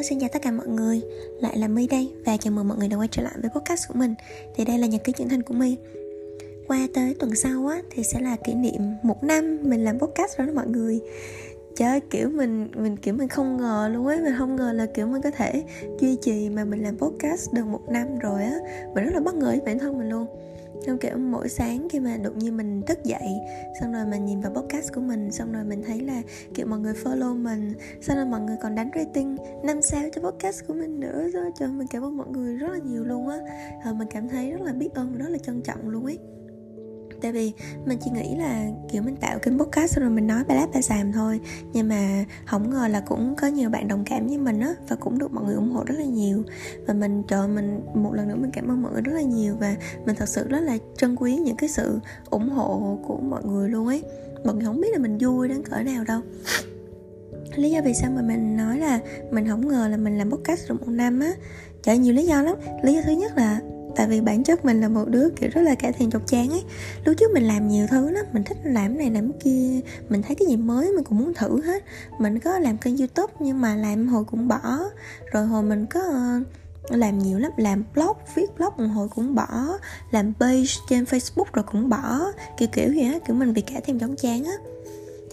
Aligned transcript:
Hello, 0.00 0.08
xin 0.08 0.20
chào 0.20 0.28
tất 0.32 0.42
cả 0.42 0.50
mọi 0.50 0.66
người. 0.66 1.00
Lại 1.40 1.58
là 1.58 1.68
My 1.68 1.86
đây 1.86 2.12
Và 2.26 2.36
chào 2.36 2.52
mừng 2.52 2.68
mọi 2.68 2.78
người 2.78 2.88
đã 2.88 2.96
quay 2.96 3.08
trở 3.10 3.22
lại 3.22 3.32
với 3.42 3.50
podcast 3.50 3.88
của 3.88 3.94
mình. 3.94 4.14
Thì 4.54 4.64
đây 4.64 4.78
là 4.78 4.86
nhật 4.86 5.04
ký 5.04 5.12
trưởng 5.12 5.28
thành 5.28 5.42
của 5.42 5.54
My. 5.54 5.76
Qua 6.68 6.88
tới 6.94 7.14
tuần 7.18 7.34
sau 7.34 7.66
á 7.66 7.82
Thì 7.90 8.02
sẽ 8.02 8.20
là 8.20 8.36
kỷ 8.36 8.54
niệm 8.54 8.94
một 9.02 9.24
năm 9.24 9.58
Mình 9.62 9.84
làm 9.84 9.98
podcast 9.98 10.38
rồi 10.38 10.46
đó 10.46 10.52
mọi 10.52 10.66
người. 10.66 11.00
Trời 11.76 12.00
kiểu 12.10 12.28
mình 12.28 12.68
mình 12.76 12.96
kiểu 12.96 13.14
mình 13.14 13.28
không 13.28 13.56
ngờ 13.56 13.90
luôn 13.92 14.06
á. 14.06 14.18
Mình 14.24 14.34
không 14.38 14.56
ngờ 14.56 14.72
là 14.72 14.86
kiểu 14.86 15.06
mình 15.06 15.22
có 15.22 15.30
thể 15.30 15.64
duy 16.00 16.16
trì 16.22 16.48
mà 16.48 16.64
mình 16.64 16.82
làm 16.82 16.98
podcast 16.98 17.52
được 17.52 17.66
một 17.66 17.88
năm 17.88 18.18
rồi 18.18 18.42
á. 18.42 18.58
Mình 18.94 19.04
rất 19.04 19.14
là 19.14 19.20
bất 19.20 19.34
ngờ 19.34 19.46
với 19.46 19.60
bản 19.66 19.78
thân 19.78 19.98
mình 19.98 20.08
luôn. 20.08 20.26
Xong 20.86 20.98
kiểu 20.98 21.18
mỗi 21.18 21.48
sáng 21.48 21.88
khi 21.90 22.00
mà 22.00 22.16
đột 22.16 22.36
nhiên 22.36 22.56
mình 22.56 22.82
thức 22.82 22.98
dậy, 23.04 23.28
Xong 23.80 23.92
rồi 23.92 24.06
mình 24.06 24.24
nhìn 24.24 24.40
vào 24.40 24.52
podcast 24.54 24.92
của 24.94 25.00
mình, 25.00 25.32
Xong 25.32 25.52
rồi 25.52 25.64
mình 25.64 25.82
thấy 25.86 26.00
là 26.00 26.22
kiểu 26.54 26.66
mọi 26.66 26.78
người 26.78 26.94
follow 27.04 27.36
mình, 27.36 27.72
Xong 28.00 28.16
rồi 28.16 28.26
mọi 28.26 28.40
người 28.40 28.56
còn 28.62 28.74
đánh 28.74 28.90
rating 28.94 29.36
5 29.64 29.82
sao 29.82 30.02
cho 30.12 30.30
podcast 30.30 30.66
của 30.66 30.74
mình 30.74 31.00
nữa. 31.00 31.28
Rồi 31.32 31.50
trời, 31.58 31.68
mình 31.68 31.86
cảm 31.90 32.02
ơn 32.02 32.16
mọi 32.16 32.28
người 32.28 32.56
rất 32.56 32.68
là 32.72 32.78
nhiều 32.84 33.04
luôn 33.04 33.28
á. 33.28 33.38
Ờ, 33.84 33.94
mình 33.94 34.08
cảm 34.10 34.28
thấy 34.28 34.50
rất 34.50 34.60
là 34.60 34.72
biết 34.72 34.94
ơn 34.94 35.18
rất 35.18 35.28
là 35.28 35.38
trân 35.38 35.62
trọng 35.62 35.88
luôn 35.88 36.04
ấy 36.04 36.18
tại 37.22 37.32
vì 37.32 37.52
mình 37.84 37.98
chỉ 38.04 38.10
nghĩ 38.10 38.36
là, 38.36 38.66
kiểu, 38.92 39.02
mình 39.02 39.16
tạo 39.16 39.38
kênh 39.38 39.58
podcast 39.58 39.96
rồi 39.98 40.10
mình 40.10 40.26
nói 40.26 40.44
ba 40.48 40.54
lát 40.54 40.66
ba 40.74 40.82
xàm 40.82 41.12
thôi. 41.12 41.40
Nhưng 41.72 41.88
mà 41.88 42.24
không 42.46 42.70
ngờ 42.70 42.88
là 42.88 43.00
cũng 43.00 43.34
có 43.36 43.46
nhiều 43.46 43.70
bạn 43.70 43.88
đồng 43.88 44.04
cảm 44.04 44.26
với 44.26 44.38
mình 44.38 44.60
á, 44.60 44.74
và 44.88 44.96
cũng 44.96 45.18
được 45.18 45.32
mọi 45.32 45.44
người 45.44 45.54
ủng 45.54 45.70
hộ 45.70 45.84
rất 45.86 45.94
là 45.98 46.04
nhiều. 46.04 46.42
Và 46.86 46.94
mình, 46.94 47.22
trời 47.28 47.48
mình, 47.48 47.80
một 47.94 48.14
lần 48.14 48.28
nữa 48.28 48.36
mình 48.38 48.50
cảm 48.50 48.70
ơn 48.70 48.82
mọi 48.82 48.92
người 48.92 49.02
rất 49.02 49.12
là 49.12 49.22
nhiều 49.22 49.56
và 49.60 49.76
mình 50.06 50.16
thật 50.16 50.28
sự 50.28 50.48
rất 50.48 50.60
là 50.60 50.78
trân 50.96 51.16
quý 51.16 51.36
những 51.36 51.56
cái 51.56 51.68
sự 51.68 51.98
ủng 52.30 52.48
hộ 52.48 52.98
của 53.06 53.16
mọi 53.16 53.44
người 53.44 53.68
luôn 53.68 53.86
ấy. 53.86 54.02
Mọi 54.44 54.54
người 54.54 54.64
không 54.64 54.80
biết 54.80 54.88
là 54.92 54.98
mình 54.98 55.18
vui 55.20 55.48
đến 55.48 55.62
cỡ 55.62 55.82
nào 55.82 56.04
đâu. 56.04 56.20
Lý 57.56 57.70
do 57.70 57.80
vì 57.84 57.94
sao 57.94 58.10
mà 58.16 58.22
mình 58.22 58.56
nói 58.56 58.78
là 58.78 59.00
mình 59.30 59.48
không 59.48 59.68
ngờ 59.68 59.88
là 59.88 59.96
mình 59.96 60.18
làm 60.18 60.30
podcast 60.30 60.68
được 60.68 60.80
một 60.80 60.88
năm 60.88 61.20
á. 61.20 61.32
Trời 61.82 61.98
nhiều 61.98 62.14
lý 62.14 62.26
do 62.26 62.42
lắm. 62.42 62.56
Lý 62.82 62.94
do 62.94 63.00
thứ 63.04 63.12
nhất 63.12 63.36
là 63.36 63.60
tại 63.96 64.06
vì 64.08 64.20
bản 64.20 64.44
chất 64.44 64.64
mình 64.64 64.80
là 64.80 64.88
một 64.88 65.08
đứa, 65.08 65.30
kiểu, 65.30 65.50
rất 65.52 65.60
là 65.60 65.74
cả 65.74 65.92
thèm 65.92 66.10
chọc 66.10 66.26
chán 66.26 66.50
ấy. 66.50 66.64
Lúc 67.04 67.16
trước 67.18 67.30
mình 67.34 67.42
làm 67.42 67.68
nhiều 67.68 67.86
thứ 67.90 68.10
lắm, 68.10 68.24
mình 68.32 68.44
thích 68.44 68.58
làm 68.64 68.98
này, 68.98 69.10
làm 69.10 69.32
kia. 69.32 69.80
Mình 70.08 70.22
thấy 70.22 70.36
cái 70.36 70.48
gì 70.48 70.56
mới 70.56 70.92
mình 70.92 71.04
cũng 71.04 71.18
muốn 71.18 71.34
thử 71.34 71.62
hết. 71.62 71.84
Mình 72.18 72.38
có 72.38 72.58
làm 72.58 72.78
kênh 72.78 72.96
youtube 72.96 73.32
nhưng 73.40 73.60
mà 73.60 73.76
làm 73.76 74.08
hồi 74.08 74.24
cũng 74.24 74.48
bỏ. 74.48 74.78
Rồi 75.32 75.46
hồi 75.46 75.62
mình 75.62 75.86
có 75.86 76.00
ờ, 76.00 76.96
làm 76.96 77.18
nhiều 77.18 77.38
lắm, 77.38 77.52
làm 77.56 77.84
blog, 77.94 78.16
viết 78.34 78.46
blog 78.58 78.72
một 78.76 78.86
hồi 78.94 79.08
cũng 79.08 79.34
bỏ. 79.34 79.78
Làm 80.10 80.32
page 80.40 80.72
trên 80.88 81.04
facebook 81.04 81.44
rồi 81.52 81.64
cũng 81.72 81.88
bỏ. 81.88 82.20
Kiểu 82.58 82.68
kiểu 82.72 82.92
gì 82.92 83.02
á, 83.02 83.18
kiểu, 83.26 83.36
mình 83.36 83.54
bị 83.54 83.60
cả 83.60 83.80
thêm 83.84 83.98
chóng 83.98 84.16
chán 84.16 84.44
á 84.44 84.69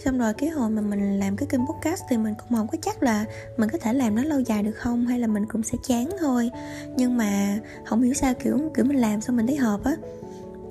xong 0.04 0.18
rồi 0.18 0.34
cái 0.34 0.48
hồi 0.48 0.70
mà 0.70 0.82
mình 0.82 1.18
làm 1.18 1.36
cái 1.36 1.46
kênh 1.46 1.66
podcast 1.66 2.02
thì 2.08 2.16
mình 2.16 2.34
cũng 2.34 2.58
không 2.58 2.68
có 2.68 2.78
chắc 2.82 3.02
là 3.02 3.24
mình 3.56 3.68
có 3.70 3.78
thể 3.78 3.92
làm 3.92 4.14
nó 4.14 4.24
lâu 4.24 4.40
dài 4.40 4.62
được 4.62 4.76
không, 4.76 5.06
hay 5.06 5.18
là 5.18 5.26
mình 5.26 5.46
cũng 5.46 5.62
sẽ 5.62 5.78
chán 5.86 6.08
thôi. 6.20 6.50
Nhưng 6.96 7.16
mà 7.16 7.58
không 7.84 8.02
hiểu 8.02 8.14
sao, 8.14 8.34
kiểu 8.34 8.58
kiểu 8.74 8.84
mình 8.84 8.96
làm 8.96 9.20
xong 9.20 9.36
mình 9.36 9.46
thấy 9.46 9.56
hợp 9.56 9.84
á. 9.84 9.96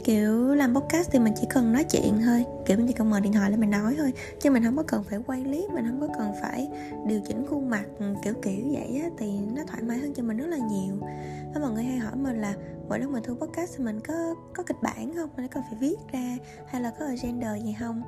Kiểu, 0.04 0.56
làm 0.56 0.76
podcast 0.76 1.12
thì 1.12 1.20
mình 1.20 1.34
chỉ 1.42 1.48
cần 1.50 1.74
nói 1.74 1.84
chuyện 1.84 2.22
thôi, 2.26 2.46
kiểu 2.66 2.78
mình 2.78 2.88
chỉ 2.88 2.94
cần 2.94 3.10
mở 3.10 3.20
điện 3.20 3.34
thoại 3.34 3.52
lên 3.52 3.60
mình 3.60 3.70
nói 3.70 3.96
thôi, 3.98 4.14
chứ 4.42 4.52
mình 4.52 4.64
không 4.64 4.78
có 4.78 4.84
cần 4.84 5.04
phải 5.04 5.20
quay 5.28 5.44
clip, 5.44 5.70
mình 5.70 5.86
không 5.90 6.02
có 6.02 6.08
cần 6.18 6.34
phải 6.42 6.68
điều 7.08 7.20
chỉnh 7.28 7.46
khuôn 7.50 7.70
mặt, 7.70 7.84
kiểu 8.24 8.34
kiểu 8.42 8.62
vậy 8.72 9.02
á, 9.04 9.10
thì 9.18 9.32
nó 9.56 9.64
thoải 9.68 9.82
mái 9.82 9.98
hơn 9.98 10.14
cho 10.14 10.24
mình 10.24 10.38
rất 10.38 10.48
là 10.48 10.58
nhiều. 10.58 10.96
Có 11.54 11.60
mọi 11.62 11.72
người 11.72 11.84
hay 11.84 11.98
hỏi 11.98 12.16
mình 12.16 12.42
là, 12.42 12.54
mỗi 12.90 13.00
lúc 13.00 13.12
mình 13.12 13.24
thu 13.24 13.36
podcast 13.36 13.78
thì 13.78 13.84
mình 13.84 14.00
có 14.08 14.36
có 14.56 14.64
kịch 14.64 14.78
bản 14.82 15.14
không? 15.16 15.30
Mình 15.38 15.48
có 15.48 15.62
phải 15.70 15.80
viết 15.80 15.96
ra 16.12 16.38
hay 16.68 16.82
là 16.82 16.92
có 17.00 17.06
agenda 17.06 17.56
gì 17.56 17.76
không? 17.80 18.02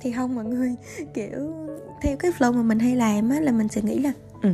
Thì 0.00 0.12
không, 0.12 0.34
mọi 0.34 0.44
người, 0.44 0.74
kiểu, 1.14 1.54
theo 2.02 2.16
cái 2.16 2.30
flow 2.38 2.52
mà 2.52 2.62
mình 2.62 2.78
hay 2.78 2.96
làm 2.96 3.30
á, 3.30 3.40
là 3.40 3.52
mình 3.52 3.68
sẽ 3.68 3.82
nghĩ 3.82 3.98
là 3.98 4.12
ừ 4.42 4.48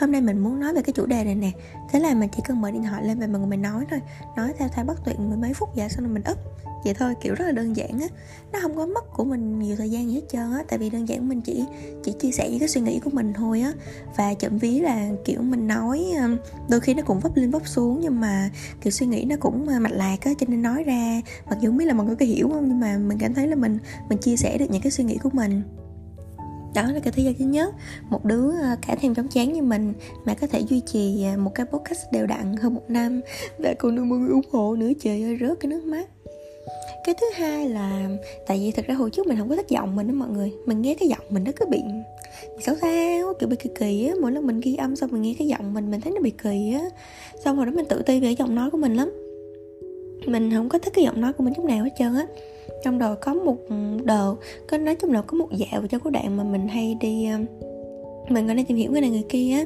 hôm 0.00 0.12
nay 0.12 0.20
mình 0.20 0.38
muốn 0.38 0.60
nói 0.60 0.74
về 0.74 0.82
cái 0.82 0.92
chủ 0.92 1.06
đề 1.06 1.24
này 1.24 1.34
nè. 1.34 1.50
Thế 1.90 2.00
là 2.00 2.14
mình 2.14 2.28
chỉ 2.36 2.42
cần 2.48 2.60
mở 2.60 2.70
điện 2.70 2.82
thoại 2.82 3.04
lên 3.04 3.20
và 3.20 3.26
mọi 3.26 3.38
người 3.38 3.50
mình 3.50 3.62
nói 3.62 3.84
thôi. 3.90 4.00
Nói 4.36 4.52
theo 4.58 4.68
thay 4.68 4.84
bất 4.84 5.04
tuyệt 5.04 5.20
mười 5.20 5.36
mấy 5.36 5.54
phút 5.54 5.68
vậy 5.76 5.88
xong 5.88 6.04
rồi 6.04 6.14
mình 6.14 6.22
up. 6.30 6.38
Vậy 6.84 6.94
thôi, 6.94 7.14
kiểu 7.22 7.34
rất 7.34 7.44
là 7.44 7.52
đơn 7.52 7.76
giản 7.76 8.00
á. 8.00 8.06
Nó 8.52 8.58
không 8.62 8.76
có 8.76 8.86
mất 8.86 9.12
của 9.12 9.24
mình 9.24 9.58
nhiều 9.58 9.76
thời 9.76 9.90
gian 9.90 10.08
gì 10.08 10.14
hết 10.14 10.20
trơn 10.32 10.52
á. 10.52 10.64
Tại 10.68 10.78
vì 10.78 10.90
đơn 10.90 11.08
giản 11.08 11.28
mình 11.28 11.40
chỉ 11.40 11.64
chỉ 12.04 12.12
chia 12.12 12.30
sẻ 12.32 12.50
những 12.50 12.58
cái 12.58 12.68
suy 12.68 12.80
nghĩ 12.80 13.00
của 13.04 13.10
mình 13.10 13.32
thôi 13.32 13.60
á. 13.60 13.72
Và 14.16 14.34
chậm 14.34 14.58
ví 14.58 14.80
là, 14.80 15.10
kiểu, 15.24 15.42
mình 15.42 15.66
nói 15.66 16.06
ờ, 16.18 16.28
đôi 16.68 16.80
khi 16.80 16.94
nó 16.94 17.02
cũng 17.02 17.20
vấp 17.20 17.36
lên 17.36 17.50
vấp 17.50 17.68
xuống 17.68 18.00
nhưng 18.00 18.20
mà, 18.20 18.50
kiểu, 18.80 18.90
suy 18.90 19.06
nghĩ 19.06 19.24
nó 19.24 19.36
cũng 19.40 19.68
ờ, 19.68 19.80
mạch 19.80 19.92
lạc 19.92 20.16
á, 20.20 20.30
cho 20.38 20.46
nên 20.48 20.62
nói 20.62 20.84
ra. 20.84 21.20
Mặc 21.48 21.58
dù 21.60 21.70
không 21.70 21.76
biết 21.76 21.84
là 21.84 21.94
mọi 21.94 22.06
người 22.06 22.16
có 22.16 22.26
hiểu 22.26 22.48
không, 22.48 22.68
nhưng 22.68 22.80
mà 22.80 22.98
mình 22.98 23.18
cảm 23.18 23.34
thấy 23.34 23.46
là 23.46 23.56
mình 23.56 23.78
mình 24.08 24.18
chia 24.18 24.36
sẻ 24.36 24.58
được 24.58 24.66
những 24.70 24.82
cái 24.82 24.92
suy 24.92 25.04
nghĩ 25.04 25.18
của 25.22 25.30
mình 25.32 25.62
đó 26.74 26.82
là 26.82 27.00
cái 27.00 27.12
thứ 27.16 27.22
do 27.22 27.30
thứ 27.38 27.44
nhất. 27.44 27.74
Một 28.10 28.24
đứa 28.24 28.50
ờ, 28.62 28.76
cả 28.86 28.96
thêm 29.00 29.14
chóng 29.14 29.28
chán 29.28 29.52
như 29.52 29.62
mình 29.62 29.92
mà 30.24 30.34
có 30.34 30.46
thể 30.46 30.60
duy 30.60 30.80
trì 30.80 31.24
ờ, 31.24 31.36
một 31.36 31.54
cái 31.54 31.66
podcast 31.66 32.12
đều 32.12 32.26
đặn 32.26 32.56
hơn 32.56 32.74
một 32.74 32.84
năm. 32.88 33.20
Và 33.58 33.74
còn 33.78 33.96
được 33.96 34.04
mọi 34.04 34.18
người 34.18 34.30
ủng 34.30 34.50
hộ 34.50 34.76
nữa, 34.76 34.90
trời 35.00 35.22
ơi, 35.22 35.38
rớt 35.40 35.60
cái 35.60 35.70
nước 35.70 35.84
mắt. 35.84 36.08
Cái 37.04 37.14
thứ 37.20 37.26
hai 37.34 37.68
là, 37.68 38.08
tại 38.46 38.58
vì 38.58 38.70
thật 38.70 38.86
ra 38.86 38.94
hồi 38.94 39.10
trước 39.10 39.26
mình 39.26 39.38
không 39.38 39.48
có 39.48 39.56
thích 39.56 39.68
giọng 39.68 39.96
mình 39.96 40.08
đó 40.08 40.14
mọi 40.14 40.28
người. 40.28 40.52
Mình 40.66 40.82
nghe 40.82 40.94
cái 40.94 41.08
giọng 41.08 41.26
mình 41.28 41.44
nó 41.44 41.52
cứ 41.56 41.66
bị 41.66 41.82
xấu 42.60 42.74
xa 42.80 43.22
kiểu 43.40 43.48
bị 43.48 43.56
kỳ 43.56 43.70
kỳ 43.78 44.06
á. 44.06 44.14
Mỗi 44.20 44.32
lần 44.32 44.46
mình 44.46 44.60
ghi 44.60 44.76
âm 44.76 44.96
xong 44.96 45.10
mình 45.12 45.22
nghe 45.22 45.34
cái 45.38 45.48
giọng 45.48 45.74
mình 45.74 45.90
mình 45.90 46.00
thấy 46.00 46.12
nó 46.12 46.20
bị 46.20 46.30
kỳ 46.30 46.72
á. 46.74 46.84
Xong 47.44 47.56
rồi 47.56 47.66
đó 47.66 47.72
mình 47.72 47.86
tự 47.88 48.02
ti 48.02 48.20
về 48.20 48.32
giọng 48.32 48.54
nói 48.54 48.70
của 48.70 48.78
mình 48.78 48.94
lắm. 48.94 49.12
Mình 50.26 50.50
không 50.50 50.68
có 50.68 50.78
thích 50.78 50.92
cái 50.96 51.04
giọng 51.04 51.20
nói 51.20 51.32
của 51.32 51.44
mình 51.44 51.54
chút 51.54 51.64
nào 51.64 51.84
hết 51.84 51.90
trơn 51.98 52.14
á 52.14 52.26
trong 52.84 52.98
đầu 52.98 53.14
có 53.20 53.34
một 53.34 53.56
ừ, 53.68 53.74
đợt 54.04 54.34
có 54.68 54.78
nói 54.78 54.96
chung 54.96 55.12
là 55.12 55.22
có 55.22 55.36
một 55.36 55.48
dạo 55.52 55.82
cho 55.90 55.98
cái 55.98 56.10
đoạn 56.10 56.36
mà 56.36 56.44
mình 56.44 56.68
hay 56.68 56.96
đi 57.00 57.26
ờ, 57.26 57.38
mình 58.28 58.46
còn 58.46 58.56
đang 58.56 58.66
tìm 58.66 58.76
hiểu 58.76 58.92
cái 58.92 59.00
này 59.00 59.10
người 59.10 59.24
kia 59.28 59.52
á. 59.52 59.64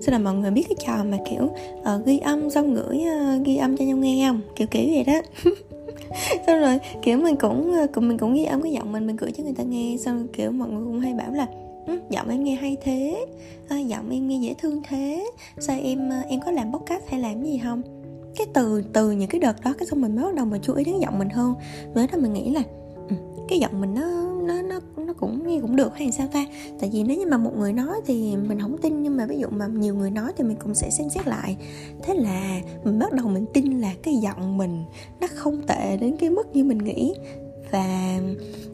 Sau 0.00 0.12
là 0.12 0.18
mọi 0.18 0.34
người 0.34 0.50
biết 0.50 0.64
cái 0.68 0.76
trò 0.86 1.04
mà 1.04 1.18
kiểu 1.30 1.44
uh, 1.44 2.06
ghi 2.06 2.18
âm 2.18 2.50
xong 2.50 2.74
gửi 2.74 2.98
uh, 2.98 3.46
ghi 3.46 3.56
âm 3.56 3.76
cho 3.76 3.84
nhau 3.84 3.96
nghe 3.96 4.28
không? 4.28 4.40
Kiểu 4.56 4.66
kiểu 4.70 4.86
vậy 4.94 5.04
đó. 5.04 5.20
Xong 6.46 6.60
rồi 6.60 6.78
kiểu 7.02 7.18
mình 7.18 7.36
cũng 7.36 7.74
cũng 7.92 8.08
mình 8.08 8.18
cũng 8.18 8.34
ghi 8.34 8.44
âm 8.44 8.62
cái 8.62 8.72
giọng 8.72 8.92
mình 8.92 9.06
mình 9.06 9.16
gửi 9.16 9.30
cho 9.32 9.44
người 9.44 9.54
ta 9.56 9.64
nghe. 9.64 9.96
Xong 9.98 10.26
kiểu 10.32 10.50
mọi 10.50 10.68
người 10.68 10.84
cũng 10.84 11.00
hay 11.00 11.14
bảo 11.14 11.32
là 11.32 11.46
ừ, 11.86 11.98
giọng 12.10 12.28
em 12.28 12.44
nghe 12.44 12.54
hay 12.54 12.76
thế 12.82 13.26
à, 13.68 13.78
giọng 13.78 14.10
em 14.10 14.28
nghe 14.28 14.38
dễ 14.38 14.54
thương 14.58 14.82
thế 14.88 15.26
sao 15.58 15.78
em 15.82 16.10
em 16.28 16.40
có 16.44 16.50
làm 16.50 16.72
podcast 16.72 17.02
hay 17.08 17.20
làm 17.20 17.44
gì 17.44 17.60
không? 17.64 17.82
Cái 18.36 18.46
từ 18.54 18.82
từ 18.92 19.10
những 19.10 19.28
cái 19.28 19.40
đợt 19.40 19.64
đó 19.64 19.74
cái 19.78 19.86
xong 19.86 20.00
mình 20.00 20.16
mới 20.16 20.24
bắt 20.24 20.34
đầu 20.34 20.46
mà 20.46 20.58
chú 20.62 20.74
ý 20.74 20.84
đến 20.84 20.98
giọng 21.00 21.18
mình 21.18 21.30
hơn. 21.30 21.54
Mới 21.94 22.06
đó 22.06 22.18
mình 22.18 22.32
nghĩ 22.32 22.50
là 22.50 22.62
ừ, 23.08 23.16
cái 23.48 23.58
giọng 23.58 23.80
mình 23.80 23.94
nó 23.94 24.32
nó 24.46 24.62
nó 24.62 24.80
nó 24.96 25.12
cũng 25.12 25.46
nghe 25.46 25.60
cũng 25.60 25.76
được 25.76 25.96
hay 25.96 26.12
sao 26.12 26.26
ta? 26.32 26.46
Tại 26.80 26.90
vì 26.92 27.02
nếu 27.02 27.18
như 27.18 27.26
mà 27.26 27.36
một 27.36 27.56
người 27.56 27.72
nói 27.72 28.00
thì 28.06 28.36
mình 28.36 28.60
không 28.60 28.78
tin 28.78 29.02
nhưng 29.02 29.16
mà 29.16 29.26
ví 29.26 29.38
dụ 29.38 29.48
mà 29.50 29.66
nhiều 29.66 29.94
người 29.94 30.10
nói 30.10 30.32
thì 30.36 30.44
mình 30.44 30.56
cũng 30.56 30.74
sẽ 30.74 30.90
xem 30.90 31.08
xét 31.10 31.26
lại. 31.26 31.56
Thế 32.02 32.14
là 32.14 32.60
mình 32.84 32.98
bắt 32.98 33.12
đầu 33.12 33.28
mình 33.28 33.46
tin 33.52 33.80
là 33.80 33.92
cái 34.02 34.14
giọng 34.16 34.56
mình 34.56 34.84
nó 35.20 35.26
không 35.34 35.62
tệ 35.66 35.96
đến 35.96 36.16
cái 36.16 36.30
mức 36.30 36.56
như 36.56 36.64
mình 36.64 36.78
nghĩ. 36.78 37.14
Và 37.70 38.18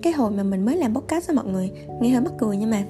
cái 0.03 0.13
hồi 0.13 0.31
mà 0.31 0.43
mình 0.43 0.65
mới 0.65 0.77
làm 0.77 0.95
podcast 0.95 1.27
với 1.27 1.37
mọi 1.37 1.47
người 1.47 1.71
nghe 2.01 2.11
hơi 2.11 2.21
mắc 2.21 2.33
cười 2.39 2.57
nhưng 2.57 2.71
mà 2.71 2.85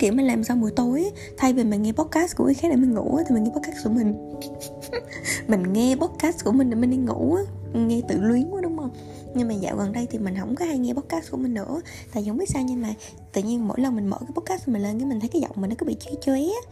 kiểu 0.00 0.12
mình 0.12 0.26
làm 0.26 0.44
xong 0.44 0.60
buổi 0.60 0.70
tối 0.76 1.10
thay 1.36 1.52
vì 1.52 1.64
mình 1.64 1.82
nghe 1.82 1.92
podcast 1.92 2.36
của 2.36 2.44
người 2.44 2.54
khác 2.54 2.68
để 2.70 2.76
mình 2.76 2.94
ngủ 2.94 3.18
thì 3.28 3.34
mình 3.34 3.44
nghe 3.44 3.50
podcast 3.50 3.84
của 3.84 3.90
mình. 3.90 4.14
Mình 5.48 5.72
nghe 5.72 5.96
podcast 5.96 6.44
của 6.44 6.52
mình 6.52 6.70
để 6.70 6.76
mình 6.76 6.90
đi 6.90 6.96
ngủ 6.96 7.36
nghe 7.74 8.00
tự 8.08 8.20
luyến 8.20 8.50
quá, 8.50 8.60
đúng 8.60 8.78
không? 8.78 8.90
Nhưng 9.34 9.48
mà 9.48 9.54
dạo 9.54 9.76
gần 9.76 9.92
đây 9.92 10.06
thì 10.10 10.18
mình 10.18 10.34
không 10.40 10.54
có 10.54 10.64
hay 10.64 10.78
nghe 10.78 10.92
podcast 10.94 11.30
của 11.30 11.36
mình 11.36 11.54
nữa. 11.54 11.80
Tại 12.14 12.24
không 12.28 12.38
biết 12.38 12.48
sao 12.48 12.62
nhưng 12.62 12.82
mà 12.82 12.88
tự 13.32 13.42
nhiên 13.42 13.68
mỗi 13.68 13.80
lần 13.80 13.96
mình 13.96 14.06
mở 14.06 14.18
cái 14.20 14.30
podcast 14.34 14.68
mình 14.68 14.82
lên 14.82 14.98
cái 14.98 15.08
mình 15.08 15.20
thấy 15.20 15.28
cái 15.28 15.42
giọng 15.42 15.52
mình 15.54 15.70
nó 15.70 15.76
cứ 15.78 15.86
bị 15.86 15.96
chơi 16.00 16.14
chơi 16.20 16.52
á 16.64 16.70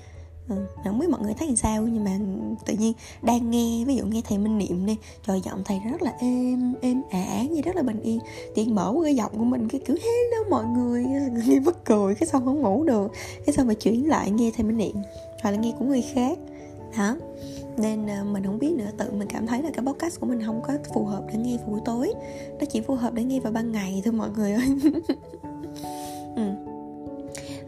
ừ, 0.49 0.57
không 0.85 0.99
biết 0.99 1.09
mọi 1.11 1.21
người 1.21 1.35
thấy 1.35 1.57
sao 1.57 1.83
nhưng 1.83 2.05
mà 2.05 2.19
tự 2.67 2.75
nhiên 2.75 2.93
đang 3.23 3.51
nghe 3.51 3.85
ví 3.87 3.97
dụ 3.97 4.05
nghe 4.07 4.23
thầy 4.29 4.39
minh 4.39 4.59
niệm 4.59 4.87
đi 4.87 4.97
trời 5.27 5.41
giọng 5.45 5.63
thầy 5.65 5.81
rất 5.91 6.03
là 6.03 6.13
êm 6.21 6.75
êm 6.81 7.03
ả 7.11 7.43
như 7.43 7.63
rất 7.63 7.77
là 7.77 7.83
bình 7.83 8.01
yên. 8.01 8.19
Tiện 8.55 8.75
mở 8.75 8.95
cái 9.05 9.15
giọng 9.15 9.33
của 9.39 9.45
mình 9.45 9.69
cái 9.69 9.81
kiểu 9.87 9.97
hello 9.97 10.51
mọi 10.51 10.65
người. 10.65 11.05
Nghe 11.47 11.61
bất 11.61 11.85
cười 11.85 12.15
cái 12.15 12.27
xong 12.27 12.45
không 12.45 12.63
ngủ 12.63 12.85
được 12.85 13.13
cái 13.47 13.55
xong 13.55 13.67
mà 13.67 13.75
chuyển 13.75 14.09
lại 14.09 14.31
nghe 14.31 14.51
thầy 14.57 14.65
minh 14.65 14.77
niệm 14.77 14.97
hoặc 15.43 15.51
là 15.51 15.57
nghe 15.57 15.73
của 15.79 15.85
người 15.85 16.03
khác. 16.03 16.39
Đó 16.99 17.17
nên 17.77 18.07
ờ, 18.07 18.25
mình 18.25 18.45
không 18.45 18.59
biết 18.59 18.73
nữa 18.73 18.91
tự 18.99 19.11
mình 19.11 19.29
cảm 19.29 19.47
thấy 19.47 19.63
là 19.63 19.71
cái 19.75 19.85
podcast 19.87 20.21
của 20.21 20.27
mình 20.27 20.43
không 20.47 20.63
có 20.67 20.75
phù 20.95 21.05
hợp 21.05 21.25
để 21.29 21.39
nghe 21.39 21.57
vào 21.57 21.67
buổi 21.67 21.81
tối. 21.85 22.13
Nó 22.61 22.67
chỉ 22.71 22.81
phù 22.81 22.95
hợp 22.95 23.15
để 23.15 23.25
nghe 23.25 23.41
vào 23.41 23.53
ban 23.53 23.73
ngày 23.73 24.03
thôi 24.05 24.13
mọi 24.13 24.31
người 24.31 24.53
ơi. 24.53 24.69
Ừ. 26.37 26.45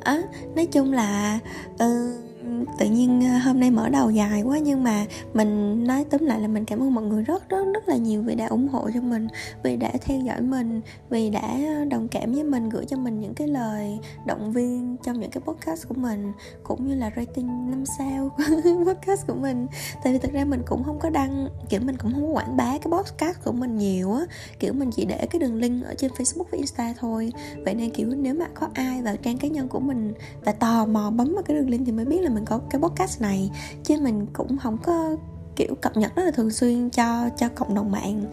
à, 0.01 0.23
nói 0.55 0.67
chung 0.67 0.93
là 0.93 1.39
uh, 1.75 2.30
tự 2.79 2.87
nhiên 2.87 3.21
ờ, 3.21 3.39
hôm 3.39 3.61
nay 3.61 3.71
mở 3.71 3.89
đầu 3.89 4.11
dài 4.11 4.43
quá 4.43 4.59
nhưng 4.59 4.85
mà 4.85 5.07
mình 5.35 5.85
nói 5.85 6.05
tóm 6.11 6.25
lại 6.25 6.41
là 6.41 6.49
mình 6.49 6.65
cảm 6.65 6.83
ơn 6.83 6.95
mọi 6.95 7.05
người 7.05 7.23
rất 7.23 7.49
rất 7.49 7.65
rất 7.75 7.89
là 7.89 7.97
nhiều 7.97 8.23
vì 8.23 8.35
đã 8.35 8.47
ủng 8.47 8.69
hộ 8.69 8.91
cho 8.95 9.01
mình, 9.01 9.29
vì 9.63 9.77
đã 9.77 9.91
theo 10.01 10.21
dõi 10.21 10.41
mình, 10.41 10.81
vì 11.11 11.31
đã 11.31 11.59
đồng 11.91 12.09
cảm 12.09 12.33
với 12.33 12.45
mình, 12.45 12.69
gửi 12.69 12.85
cho 12.85 12.97
mình 12.97 13.21
những 13.21 13.35
cái 13.35 13.49
lời 13.49 13.99
động 14.27 14.53
viên 14.53 14.97
trong 15.03 15.21
những 15.21 15.31
cái 15.31 15.41
podcast 15.47 15.89
của 15.89 15.95
mình 15.95 16.33
cũng 16.63 16.89
như 16.89 16.95
là 16.95 17.11
rating 17.17 17.71
5 17.71 17.85
sao 17.99 18.31
podcast 18.87 19.27
của 19.27 19.35
mình. 19.35 19.67
Tại 20.05 20.13
vì 20.13 20.19
thực 20.19 20.33
ra 20.33 20.45
mình 20.45 20.63
cũng 20.67 20.85
không 20.85 20.99
có 20.99 21.11
đăng, 21.11 21.49
kiểu, 21.69 21.81
mình 21.81 21.97
cũng 21.97 22.13
không 22.13 22.27
có 22.27 22.33
quảng 22.33 22.57
bá 22.57 22.65
cái 22.65 22.93
podcast 22.93 23.45
của 23.45 23.53
mình 23.53 23.77
nhiều 23.77 24.13
á. 24.13 24.23
Kiểu, 24.59 24.73
mình 24.73 24.91
chỉ 24.91 25.05
để 25.05 25.27
cái 25.31 25.41
đường 25.41 25.55
link 25.55 25.85
ở 25.85 25.95
trên 25.95 26.11
facebook 26.11 26.45
và 26.51 26.59
insta 26.59 26.95
thôi. 26.99 27.33
Vậy 27.65 27.75
nên, 27.75 27.91
kiểu, 27.91 28.09
nếu 28.09 28.35
mà 28.35 28.47
có 28.55 28.69
ai 28.75 29.03
vào 29.03 29.17
trang 29.17 29.39
cá 29.39 29.49
nhân 29.49 29.69
của 29.69 29.81
mình 29.81 30.13
và 30.45 30.53
tò 30.53 30.87
mò 30.87 31.11
bấm 31.11 31.35
vào 31.35 31.43
cái 31.43 31.57
đường 31.57 31.71
link 31.71 31.87
thì 31.87 31.93
mới 31.93 32.05
biết 32.05 32.21
là 32.21 32.30
mình 32.35 32.45
có 32.45 32.61
cái 32.71 32.81
podcast 32.81 33.21
này 33.21 33.51
chứ 33.85 33.97
mình 34.01 34.27
cũng 34.33 34.59
không 34.59 34.79
có 34.83 35.17
kiểu 35.57 35.75
cập 35.81 35.97
nhật 35.97 36.15
rất 36.17 36.23
là 36.25 36.31
thường 36.31 36.51
xuyên 36.51 36.91
cho 36.91 37.29
cho 37.39 37.49
cộng 37.49 37.75
đồng 37.75 37.91
mạng 37.91 38.25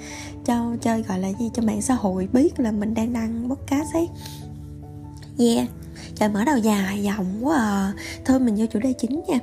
cho 0.45 0.75
cho 0.81 0.97
gọi 1.07 1.19
là 1.19 1.29
gì 1.39 1.49
cho 1.53 1.63
mạng 1.63 1.81
xã 1.81 1.94
hội 1.94 2.27
biết 2.33 2.59
là 2.59 2.71
mình 2.71 2.94
đang 2.94 3.13
đăng 3.13 3.49
podcast 3.49 3.94
ấy. 3.94 4.09
Yeah 5.39 5.67
trời 6.15 6.29
mở 6.29 6.44
đầu 6.45 6.57
dài 6.57 7.03
dòng 7.03 7.25
quá 7.41 7.57
à. 7.57 7.94
Thôi 8.25 8.39
mình 8.39 8.55
vô 8.55 8.65
chủ 8.65 8.79
đề 8.79 8.94
chính 8.94 9.21
nha. 9.27 9.39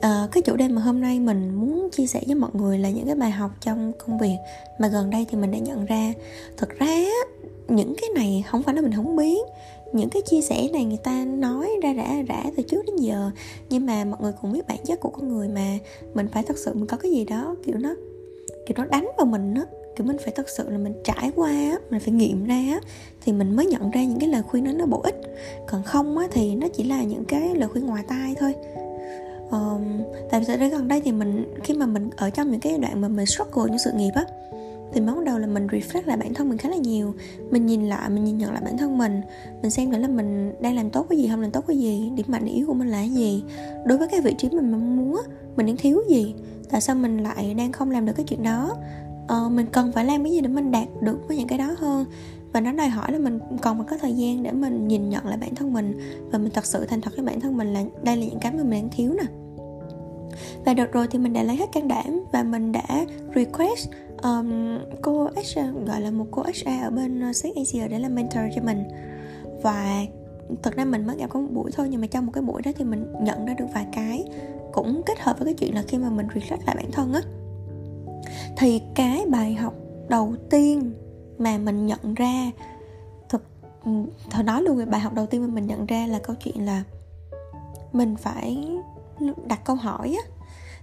À, 0.00 0.28
cái 0.32 0.42
chủ 0.42 0.56
đề 0.56 0.68
mà 0.68 0.82
hôm 0.82 1.00
nay 1.00 1.20
mình 1.20 1.54
muốn 1.54 1.88
chia 1.92 2.06
sẻ 2.06 2.22
với 2.26 2.34
mọi 2.34 2.50
người 2.52 2.78
là 2.78 2.90
những 2.90 3.06
cái 3.06 3.14
bài 3.14 3.30
học 3.30 3.50
trong 3.60 3.92
công 3.98 4.18
việc 4.18 4.36
mà 4.78 4.88
gần 4.88 5.10
đây 5.10 5.26
thì 5.30 5.38
mình 5.38 5.50
đã 5.50 5.58
nhận 5.58 5.86
ra. 5.86 6.12
Thực 6.56 6.78
ra 6.78 6.96
những 7.68 7.94
cái 8.00 8.10
này 8.14 8.44
không 8.46 8.62
phải 8.62 8.74
là 8.74 8.80
mình 8.80 8.92
không 8.96 9.16
biết 9.16 9.38
những 9.92 10.08
cái 10.10 10.22
chia 10.22 10.40
sẻ 10.40 10.68
này 10.72 10.84
người 10.84 10.98
ta 11.04 11.24
nói 11.24 11.70
ra 11.82 11.92
rã 11.92 12.22
rã 12.28 12.44
từ 12.56 12.62
trước 12.62 12.82
đến 12.86 12.96
giờ. 12.96 13.30
Nhưng 13.70 13.86
mà 13.86 14.04
mọi 14.04 14.20
người 14.20 14.32
cũng 14.42 14.52
biết 14.52 14.66
bản 14.68 14.78
chất 14.84 15.00
của 15.00 15.08
con 15.08 15.28
người 15.28 15.48
mà. 15.48 15.78
Mình 16.14 16.28
phải 16.32 16.42
thật 16.42 16.58
sự 16.58 16.74
mình 16.74 16.86
có 16.86 16.96
cái 16.96 17.12
gì 17.12 17.24
đó 17.24 17.56
kiểu 17.64 17.78
nó 17.78 17.94
kiểu 18.66 18.74
nó 18.76 18.84
đánh 18.84 19.08
vào 19.16 19.26
mình 19.26 19.54
á. 19.54 19.62
Kiểu 19.96 20.06
mình 20.06 20.16
phải 20.24 20.32
thật 20.36 20.48
sự 20.48 20.70
là 20.70 20.78
mình 20.78 20.94
trải 21.04 21.30
qua 21.36 21.50
á 21.50 21.78
mình 21.90 22.00
phải 22.00 22.14
nghiệm 22.14 22.44
ra 22.44 22.54
á 22.54 22.80
thì 23.24 23.32
mình 23.32 23.56
mới 23.56 23.66
nhận 23.66 23.90
ra 23.90 24.04
những 24.04 24.18
cái 24.18 24.28
lời 24.28 24.42
khuyên 24.42 24.64
đó 24.64 24.72
nó 24.72 24.86
bổ 24.86 25.00
ích. 25.00 25.20
Còn 25.66 25.82
không 25.82 26.18
á 26.18 26.28
thì 26.30 26.54
nó 26.54 26.68
chỉ 26.68 26.84
là 26.84 27.02
những 27.02 27.24
cái 27.24 27.54
lời 27.54 27.68
khuyên 27.68 27.86
ngoài 27.86 28.04
tai 28.08 28.34
thôi. 28.40 28.54
Um, 29.50 30.02
tại 30.30 30.40
vì 30.40 30.68
gần 30.68 30.88
đây 30.88 31.00
thì 31.00 31.12
mình 31.12 31.54
khi 31.64 31.74
mà 31.74 31.86
mình 31.86 32.10
ở 32.16 32.30
trong 32.30 32.50
những 32.50 32.60
cái 32.60 32.78
đoạn 32.78 33.00
mà 33.00 33.08
mình 33.08 33.26
struggle 33.26 33.64
những 33.68 33.78
sự 33.78 33.92
nghiệp 33.92 34.10
á 34.14 34.24
thì 34.92 35.00
bắt 35.00 35.24
đầu 35.24 35.38
là 35.38 35.46
mình 35.46 35.66
reflect 35.66 36.02
lại 36.04 36.16
bản 36.16 36.34
thân 36.34 36.48
mình 36.48 36.58
khá 36.58 36.68
là 36.68 36.76
nhiều. 36.76 37.14
Mình 37.50 37.66
nhìn 37.66 37.88
lại 37.88 38.10
mình 38.10 38.24
nhìn 38.24 38.38
nhận 38.38 38.52
lại 38.52 38.62
bản 38.64 38.78
thân 38.78 38.98
mình. 38.98 39.20
Mình 39.62 39.70
xem 39.70 39.90
nữa 39.90 39.98
là 39.98 40.08
mình 40.08 40.52
đang 40.60 40.74
làm 40.74 40.90
tốt 40.90 41.06
cái 41.08 41.18
gì 41.18 41.28
không 41.28 41.40
làm 41.40 41.50
tốt 41.50 41.64
cái 41.68 41.78
gì 41.78 42.12
điểm 42.16 42.26
mạnh 42.28 42.44
điểm 42.44 42.54
yếu 42.54 42.66
của 42.66 42.74
mình 42.74 42.88
là 42.88 42.96
cái 42.96 43.10
gì. 43.10 43.44
Đối 43.86 43.98
với 43.98 44.08
cái 44.08 44.20
vị 44.20 44.34
trí 44.38 44.48
mình 44.48 44.72
mong 44.72 44.96
muốn 44.96 45.20
mình 45.56 45.66
đang 45.66 45.76
thiếu 45.76 46.02
gì? 46.08 46.34
Tại 46.70 46.80
sao 46.80 46.96
mình 46.96 47.18
lại 47.18 47.54
đang 47.54 47.72
không 47.72 47.90
làm 47.90 48.06
được 48.06 48.12
cái 48.16 48.26
chuyện 48.28 48.42
đó? 48.42 48.76
Ờ, 49.28 49.48
mình 49.48 49.66
cần 49.72 49.92
phải 49.92 50.04
làm 50.04 50.22
cái 50.22 50.32
gì 50.32 50.40
để 50.40 50.48
mình 50.48 50.70
đạt 50.70 50.88
được 51.00 51.28
với 51.28 51.36
những 51.36 51.48
cái 51.48 51.58
đó 51.58 51.74
hơn? 51.78 52.04
Và 52.52 52.60
nó 52.60 52.72
đòi 52.72 52.88
hỏi 52.88 53.12
là 53.12 53.18
mình 53.18 53.38
còn 53.62 53.78
phải 53.78 53.86
có 53.90 53.98
thời 53.98 54.12
gian 54.12 54.42
để 54.42 54.52
mình 54.52 54.88
nhìn 54.88 55.08
nhận 55.08 55.26
lại 55.26 55.38
bản 55.40 55.54
thân 55.54 55.72
mình. 55.72 55.98
Và 56.32 56.38
mình 56.38 56.50
thật 56.54 56.66
sự 56.66 56.84
thành 56.84 57.00
thật 57.00 57.10
với 57.16 57.24
bản 57.24 57.40
thân 57.40 57.56
mình 57.56 57.72
là 57.72 57.84
đây 58.02 58.16
là 58.16 58.24
những 58.24 58.38
cái 58.40 58.52
mà 58.52 58.62
mình 58.62 58.70
đang 58.70 58.88
thiếu 58.90 59.12
nè 59.12 59.39
và 60.64 60.74
được 60.74 60.92
rồi 60.92 61.06
thì 61.10 61.18
mình 61.18 61.32
đã 61.32 61.42
lấy 61.42 61.56
hết 61.56 61.66
can 61.72 61.88
đảm 61.88 62.24
và 62.32 62.42
mình 62.42 62.72
đã 62.72 63.06
request 63.34 63.88
um, 64.22 64.78
cô 65.02 65.24
HR 65.26 65.86
gọi 65.86 66.00
là 66.00 66.10
một 66.10 66.26
cô 66.30 66.42
HR 66.42 66.68
ở 66.82 66.90
bên 66.90 67.30
uh, 67.30 67.36
Sec 67.36 67.56
Asia 67.56 67.88
để 67.88 67.98
làm 67.98 68.14
mentor 68.14 68.42
cho 68.56 68.62
mình. 68.62 68.84
Và 69.62 70.04
thực 70.62 70.76
ra 70.76 70.84
mình 70.84 71.06
mới 71.06 71.16
gặp 71.16 71.30
có 71.30 71.40
một 71.40 71.48
buổi 71.52 71.70
thôi 71.72 71.88
nhưng 71.90 72.00
mà 72.00 72.06
trong 72.06 72.26
một 72.26 72.32
cái 72.34 72.42
buổi 72.42 72.62
đó 72.62 72.70
thì 72.76 72.84
mình 72.84 73.12
nhận 73.22 73.46
ra 73.46 73.54
được 73.54 73.66
vài 73.74 73.86
cái 73.92 74.24
cũng 74.72 75.02
kết 75.06 75.20
hợp 75.20 75.38
với 75.38 75.44
cái 75.44 75.54
chuyện 75.54 75.74
là 75.74 75.82
khi 75.88 75.98
mà 75.98 76.10
mình 76.10 76.26
reflect 76.26 76.66
lại 76.66 76.76
bản 76.76 76.90
thân 76.92 77.12
á. 77.12 77.20
Thì 78.56 78.82
cái 78.94 79.26
bài 79.30 79.54
học 79.54 79.74
đầu 80.08 80.34
tiên 80.50 80.92
mà 81.38 81.58
mình 81.58 81.86
nhận 81.86 82.14
ra 82.14 82.50
thực 83.28 83.42
thật 84.30 84.42
nói 84.42 84.62
luôn 84.62 84.76
về 84.76 84.84
bài 84.84 85.00
học 85.00 85.14
đầu 85.14 85.26
tiên 85.26 85.40
mà 85.40 85.46
mình 85.46 85.66
nhận 85.66 85.86
ra 85.86 86.06
là 86.06 86.18
câu 86.18 86.36
chuyện 86.44 86.66
là 86.66 86.82
mình 87.92 88.16
phải 88.16 88.68
đặt 89.46 89.60
câu 89.64 89.76
hỏi 89.76 90.16
á. 90.24 90.30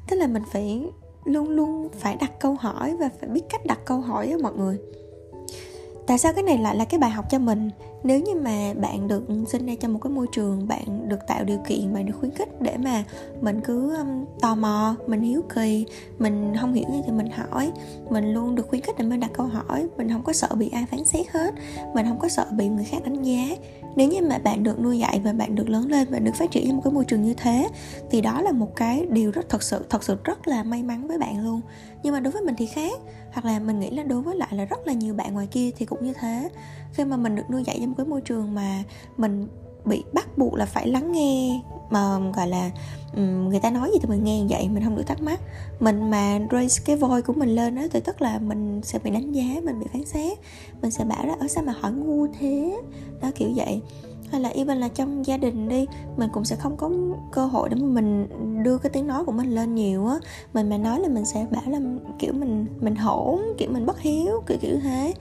Tức 0.07 0.16
là 0.16 0.28
mình 0.28 0.44
phải 0.51 0.92
luôn 1.25 1.50
luôn 1.50 1.89
phải 1.89 2.18
đặt 2.19 2.31
câu 2.39 2.56
hỏi 2.60 2.95
và 3.00 3.10
phải 3.19 3.30
biết 3.30 3.42
cách 3.50 3.66
đặt 3.66 3.80
câu 3.86 4.00
hỏi 4.00 4.28
á 4.28 4.38
mọi 4.42 4.54
người 4.54 4.80
tại 6.07 6.18
sao 6.18 6.33
cái 6.33 6.44
này 6.44 6.57
lại 6.57 6.75
là 6.75 6.86
cái 6.86 7.00
bài 7.00 7.09
học 7.09 7.25
cho 7.30 7.39
mình? 7.39 7.69
Nếu 8.04 8.19
như 8.19 8.36
mà 8.36 8.74
bạn 8.74 9.07
được 9.07 9.24
sinh 9.48 9.65
ra 9.65 9.74
trong 9.80 9.94
một 9.94 10.00
cái 10.04 10.12
môi 10.12 10.27
trường 10.31 10.68
bạn 10.68 11.09
được 11.09 11.27
tạo 11.27 11.44
điều 11.44 11.57
kiện 11.68 11.94
bạn 11.94 12.06
được 12.06 12.13
khuyến 12.19 12.31
khích 12.31 12.62
để 12.62 12.77
mà 12.77 13.04
mình 13.42 13.62
cứ 13.62 13.95
um, 13.98 14.25
tò 14.42 14.56
mò 14.56 14.95
mình 15.07 15.21
hiếu 15.21 15.42
kỳ 15.56 15.86
mình 16.19 16.54
không 16.62 16.74
hiểu 16.74 16.86
gì 16.92 17.01
thì 17.06 17.12
mình 17.12 17.30
hỏi. 17.30 17.71
Mình 18.09 18.33
luôn 18.33 18.56
được 18.56 18.68
khuyến 18.68 18.81
khích 18.81 18.95
để 18.98 19.06
mình 19.06 19.19
đặt 19.19 19.31
câu 19.33 19.45
hỏi 19.45 19.88
mình 19.98 20.09
không 20.09 20.24
có 20.24 20.33
sợ 20.33 20.48
bị 20.56 20.69
ai 20.69 20.86
phán 20.92 21.06
xét 21.06 21.27
hết 21.31 21.54
mình 21.95 22.06
không 22.06 22.19
có 22.19 22.27
sợ 22.27 22.45
bị 22.51 22.68
người 22.68 22.86
khác 22.86 22.98
đánh 23.06 23.24
giá. 23.24 23.56
Nếu 23.95 24.07
như 24.07 24.21
mà 24.21 24.38
bạn 24.38 24.63
được 24.63 24.80
nuôi 24.80 25.00
dạy 25.00 25.21
và 25.24 25.33
bạn 25.33 25.56
được 25.56 25.69
lớn 25.69 25.92
lên 25.92 26.07
và 26.12 26.19
được 26.19 26.36
phát 26.36 26.51
triển 26.51 26.68
trong 26.68 26.75
một 26.75 26.81
cái 26.83 26.94
môi 26.94 27.06
trường 27.06 27.24
như 27.24 27.33
thế 27.33 27.69
thì 28.12 28.21
đó 28.21 28.42
là 28.42 28.51
một 28.51 28.75
cái 28.75 29.06
điều 29.10 29.31
rất 29.31 29.50
thật 29.50 29.63
sự 29.63 29.86
thật 29.89 30.03
sự 30.03 30.18
rất 30.24 30.48
là 30.48 30.63
may 30.63 30.83
mắn 30.83 31.07
với 31.07 31.18
bạn 31.18 31.45
luôn. 31.45 31.62
Nhưng 32.03 32.13
mà 32.13 32.19
đối 32.19 32.31
với 32.31 32.42
mình 32.42 32.56
thì 32.57 32.65
khác 32.65 33.00
hoặc 33.38 33.45
là 33.45 33.60
mình 33.60 33.80
nghĩ 33.80 33.89
là 33.89 34.04
đối 34.04 34.22
với 34.22 34.36
lại 34.36 34.50
là 34.51 34.66
rất 34.66 34.88
là 34.88 34.94
nhiều 34.94 35.13
bạn 35.13 35.34
ngoài 35.34 35.48
kia 35.48 35.72
thì 35.78 35.86
cũng 35.86 36.06
như 36.06 36.13
thế. 36.13 36.50
Khi 36.94 37.06
mà 37.06 37.18
mình 37.18 37.36
được 37.36 37.44
nuôi 37.50 37.63
dạy 37.63 37.78
trong 37.80 37.89
một 37.89 37.95
cái 37.98 38.06
môi 38.06 38.22
trường 38.22 38.54
mà 38.54 38.84
mình 39.18 39.48
bị 39.86 40.04
bắt 40.13 40.38
buộc 40.38 40.54
là 40.54 40.66
phải 40.66 40.88
lắng 40.88 41.12
nghe, 41.12 41.62
mà, 41.89 42.19
gọi 42.36 42.48
là 42.48 42.72
người 43.16 43.60
ta 43.60 43.72
nói 43.72 43.89
gì 43.94 44.00
thì 44.01 44.10
mình 44.10 44.24
nghe 44.24 44.44
vậy, 44.50 44.69
mình 44.69 44.84
không 44.84 44.95
được 44.95 45.07
thắc 45.07 45.22
mắc. 45.22 45.39
Mình 45.80 46.10
mà 46.10 46.39
raise 46.51 46.84
cái 46.86 46.95
voi 46.95 47.22
của 47.22 47.34
mình 47.34 47.56
lên 47.56 47.75
đó 47.75 47.81
thì 47.92 48.00
tức 48.00 48.22
là 48.22 48.39
mình 48.39 48.81
sẽ 48.84 49.00
bị 49.00 49.12
đánh 49.12 49.31
giá, 49.31 49.62
mình 49.63 49.80
bị 49.80 49.86
phán 49.94 50.06
xét. 50.06 50.38
Mình 50.81 50.92
sẽ 50.92 51.04
bảo 51.04 51.25
là 51.25 51.36
ở 51.39 51.48
sao 51.48 51.63
mà 51.63 51.74
hỏi 51.80 51.92
ngu 51.92 52.28
thế? 52.39 52.78
Đó, 53.22 53.31
kiểu 53.36 53.50
vậy 53.56 53.81
hay 54.31 54.41
là 54.41 54.50
even 54.50 54.77
là 54.77 54.88
trong 54.88 55.25
gia 55.25 55.38
đình 55.38 55.69
đi, 55.69 55.85
mình 56.18 56.29
cũng 56.33 56.45
sẽ 56.45 56.56
không 56.56 56.77
có 56.77 56.91
cơ 57.31 57.45
hội 57.45 57.69
để 57.69 57.75
mà 57.75 57.88
mình 57.88 58.27
đưa 58.63 58.77
cái 58.77 58.89
tiếng 58.89 59.07
nói 59.07 59.25
của 59.25 59.31
mình 59.31 59.56
lên 59.56 59.75
nhiều 59.75 60.07
á. 60.07 60.15
Mình 60.53 60.69
mà 60.69 60.77
nói 60.77 61.00
là 61.00 61.07
mình 61.07 61.25
sẽ 61.25 61.45
bảo 61.51 61.63
là, 61.68 61.79
kiểu, 62.19 62.33
mình 62.33 62.65
mình 62.79 62.95
hỗn 62.95 63.39
kiểu, 63.57 63.69
mình 63.71 63.85
bất 63.85 64.00
hiếu, 64.00 64.44
kiểu 64.47 64.57
kiểu 64.62 64.77
thế. 64.83 65.13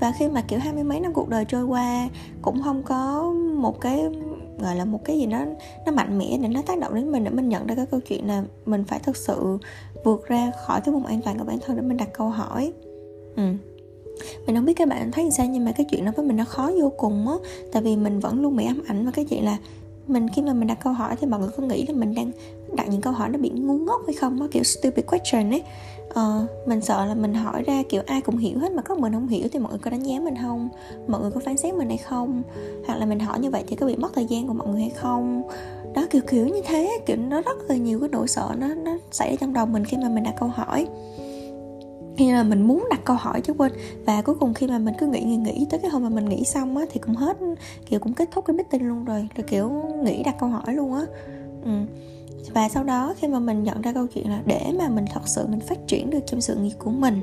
Và 0.00 0.12
khi 0.18 0.28
mà, 0.28 0.40
kiểu, 0.40 0.58
hai 0.58 0.72
mươi 0.72 0.84
mấy 0.84 1.00
năm 1.00 1.12
cuộc 1.12 1.28
đời 1.28 1.44
trôi 1.44 1.64
qua, 1.64 2.08
cũng 2.42 2.62
không 2.62 2.82
có 2.82 3.32
một 3.56 3.80
cái, 3.80 4.04
gọi 4.60 4.76
là, 4.76 4.84
một 4.84 5.04
cái 5.04 5.18
gì 5.18 5.26
nó 5.26 5.38
nó 5.86 5.92
mạnh 5.92 6.18
mẽ 6.18 6.38
để 6.42 6.48
nó 6.48 6.62
tác 6.62 6.78
động 6.78 6.94
đến 6.94 7.12
mình, 7.12 7.24
để 7.24 7.30
mình 7.30 7.48
nhận 7.48 7.66
ra 7.66 7.74
cái 7.74 7.86
câu 7.86 8.00
chuyện 8.00 8.26
là 8.28 8.44
mình 8.66 8.84
phải 8.84 8.98
thực 8.98 9.16
sự 9.16 9.58
vượt 10.04 10.26
ra 10.26 10.52
khỏi 10.66 10.80
cái 10.80 10.94
vùng 10.94 11.06
an 11.06 11.20
toàn 11.24 11.38
của 11.38 11.44
bản 11.44 11.58
thân 11.66 11.76
để 11.76 11.82
mình 11.82 11.96
đặt 11.96 12.08
câu 12.12 12.28
hỏi. 12.28 12.72
Ừ 13.36 13.42
mình 14.46 14.56
không 14.56 14.64
biết 14.64 14.74
các 14.74 14.88
bạn 14.88 15.12
thấy 15.12 15.30
sao 15.30 15.46
nhưng 15.46 15.64
mà 15.64 15.72
cái 15.72 15.86
chuyện 15.90 16.04
đó 16.04 16.12
với 16.16 16.26
mình 16.26 16.36
nó 16.36 16.44
khó 16.44 16.70
vô 16.80 16.92
cùng 16.96 17.28
á. 17.28 17.34
Tại 17.72 17.82
vì 17.82 17.96
mình 17.96 18.20
vẫn 18.20 18.42
luôn 18.42 18.56
bị 18.56 18.64
ám 18.64 18.82
ảnh 18.86 19.04
và 19.06 19.10
cái 19.10 19.24
chuyện 19.24 19.44
là 19.44 19.58
mình 20.06 20.28
khi 20.28 20.42
mà 20.42 20.52
mình 20.52 20.68
đặt 20.68 20.78
câu 20.84 20.92
hỏi 20.92 21.16
thì 21.20 21.26
mọi 21.26 21.40
người 21.40 21.48
có 21.56 21.62
nghĩ 21.62 21.86
là 21.86 21.94
mình 21.94 22.14
đang 22.14 22.30
đặt 22.72 22.88
những 22.88 23.00
câu 23.00 23.12
hỏi 23.12 23.28
nó 23.28 23.38
bị 23.38 23.50
ngu 23.50 23.78
ngốc 23.78 24.00
hay 24.06 24.14
không 24.14 24.42
á 24.42 24.46
kiểu 24.50 24.62
stupid 24.62 25.06
question 25.06 25.50
ấy. 25.50 25.62
Ờ, 26.14 26.46
mình 26.66 26.80
sợ 26.80 27.04
là 27.04 27.14
mình 27.14 27.34
hỏi 27.34 27.62
ra 27.62 27.82
kiểu 27.88 28.02
ai 28.06 28.20
cũng 28.20 28.36
hiểu 28.36 28.58
hết 28.58 28.72
mà 28.72 28.82
có 28.82 28.94
mình 28.94 29.12
không 29.12 29.28
hiểu 29.28 29.48
thì 29.52 29.58
mọi 29.58 29.70
người 29.70 29.78
có 29.78 29.90
đánh 29.90 30.02
giá 30.02 30.20
mình 30.20 30.34
không? 30.42 30.68
Mọi 31.08 31.20
người 31.20 31.30
có 31.30 31.40
phán 31.44 31.56
xét 31.56 31.74
mình 31.74 31.88
hay 31.88 31.98
không? 31.98 32.42
Hoặc 32.86 32.96
là 32.96 33.06
mình 33.06 33.18
hỏi 33.18 33.40
như 33.40 33.50
vậy 33.50 33.64
thì 33.66 33.76
có 33.76 33.86
bị 33.86 33.96
mất 33.96 34.14
thời 34.14 34.26
gian 34.26 34.46
của 34.46 34.54
mọi 34.54 34.68
người 34.68 34.80
hay 34.80 34.90
không? 34.90 35.42
Đó 35.94 36.06
kiểu 36.10 36.22
kiểu 36.30 36.46
như 36.46 36.62
thế 36.64 36.90
kiểu 37.06 37.16
nó 37.16 37.42
rất 37.42 37.56
là 37.68 37.76
nhiều 37.76 38.00
cái 38.00 38.08
nỗi 38.08 38.28
sợ 38.28 38.50
nó 38.58 38.74
nó 38.74 38.96
xảy 39.10 39.30
ra 39.30 39.36
trong 39.40 39.52
đầu 39.52 39.66
mình 39.66 39.84
khi 39.84 39.96
mà 39.96 40.08
mình 40.08 40.24
đặt 40.24 40.34
câu 40.40 40.48
hỏi 40.48 40.86
khi 42.16 42.32
mà 42.32 42.42
mình 42.42 42.62
muốn 42.62 42.86
đặt 42.90 43.00
câu 43.04 43.16
hỏi 43.16 43.40
chứ 43.40 43.52
quên, 43.52 43.72
và 44.06 44.22
cuối 44.22 44.34
cùng 44.34 44.54
khi 44.54 44.66
mà 44.66 44.78
mình 44.78 44.94
cứ 44.98 45.06
nghĩ 45.06 45.20
nghĩ 45.20 45.36
nghĩ 45.36 45.66
tới 45.70 45.80
cái 45.80 45.90
hôm 45.90 46.02
mà 46.02 46.08
mình 46.08 46.24
nghĩ 46.24 46.44
xong 46.44 46.76
á, 46.76 46.84
thì 46.92 47.00
cũng 47.00 47.14
hết, 47.14 47.36
kiểu, 47.86 48.00
cũng 48.00 48.14
kết 48.14 48.28
thúc 48.32 48.44
cái 48.44 48.56
meeting 48.56 48.88
luôn 48.88 49.04
rồi 49.04 49.28
rồi, 49.36 49.44
kiểu, 49.48 49.70
nghĩ 50.04 50.22
đặt 50.22 50.36
câu 50.40 50.48
hỏi 50.48 50.74
luôn 50.74 50.94
á. 50.94 51.02
Ừ. 51.64 51.70
và 52.54 52.68
sau 52.68 52.84
đó 52.84 53.14
khi 53.18 53.28
mà 53.28 53.38
mình 53.38 53.62
nhận 53.62 53.82
ra 53.82 53.92
câu 53.92 54.06
chuyện 54.06 54.30
là 54.30 54.42
để 54.46 54.72
mà 54.78 54.88
mình 54.88 55.04
thật 55.12 55.28
sự 55.28 55.46
mình 55.46 55.60
phát 55.60 55.86
triển 55.86 56.10
được 56.10 56.18
trong 56.26 56.40
sự 56.40 56.54
nghiệp 56.54 56.74
của 56.78 56.90
mình, 56.90 57.20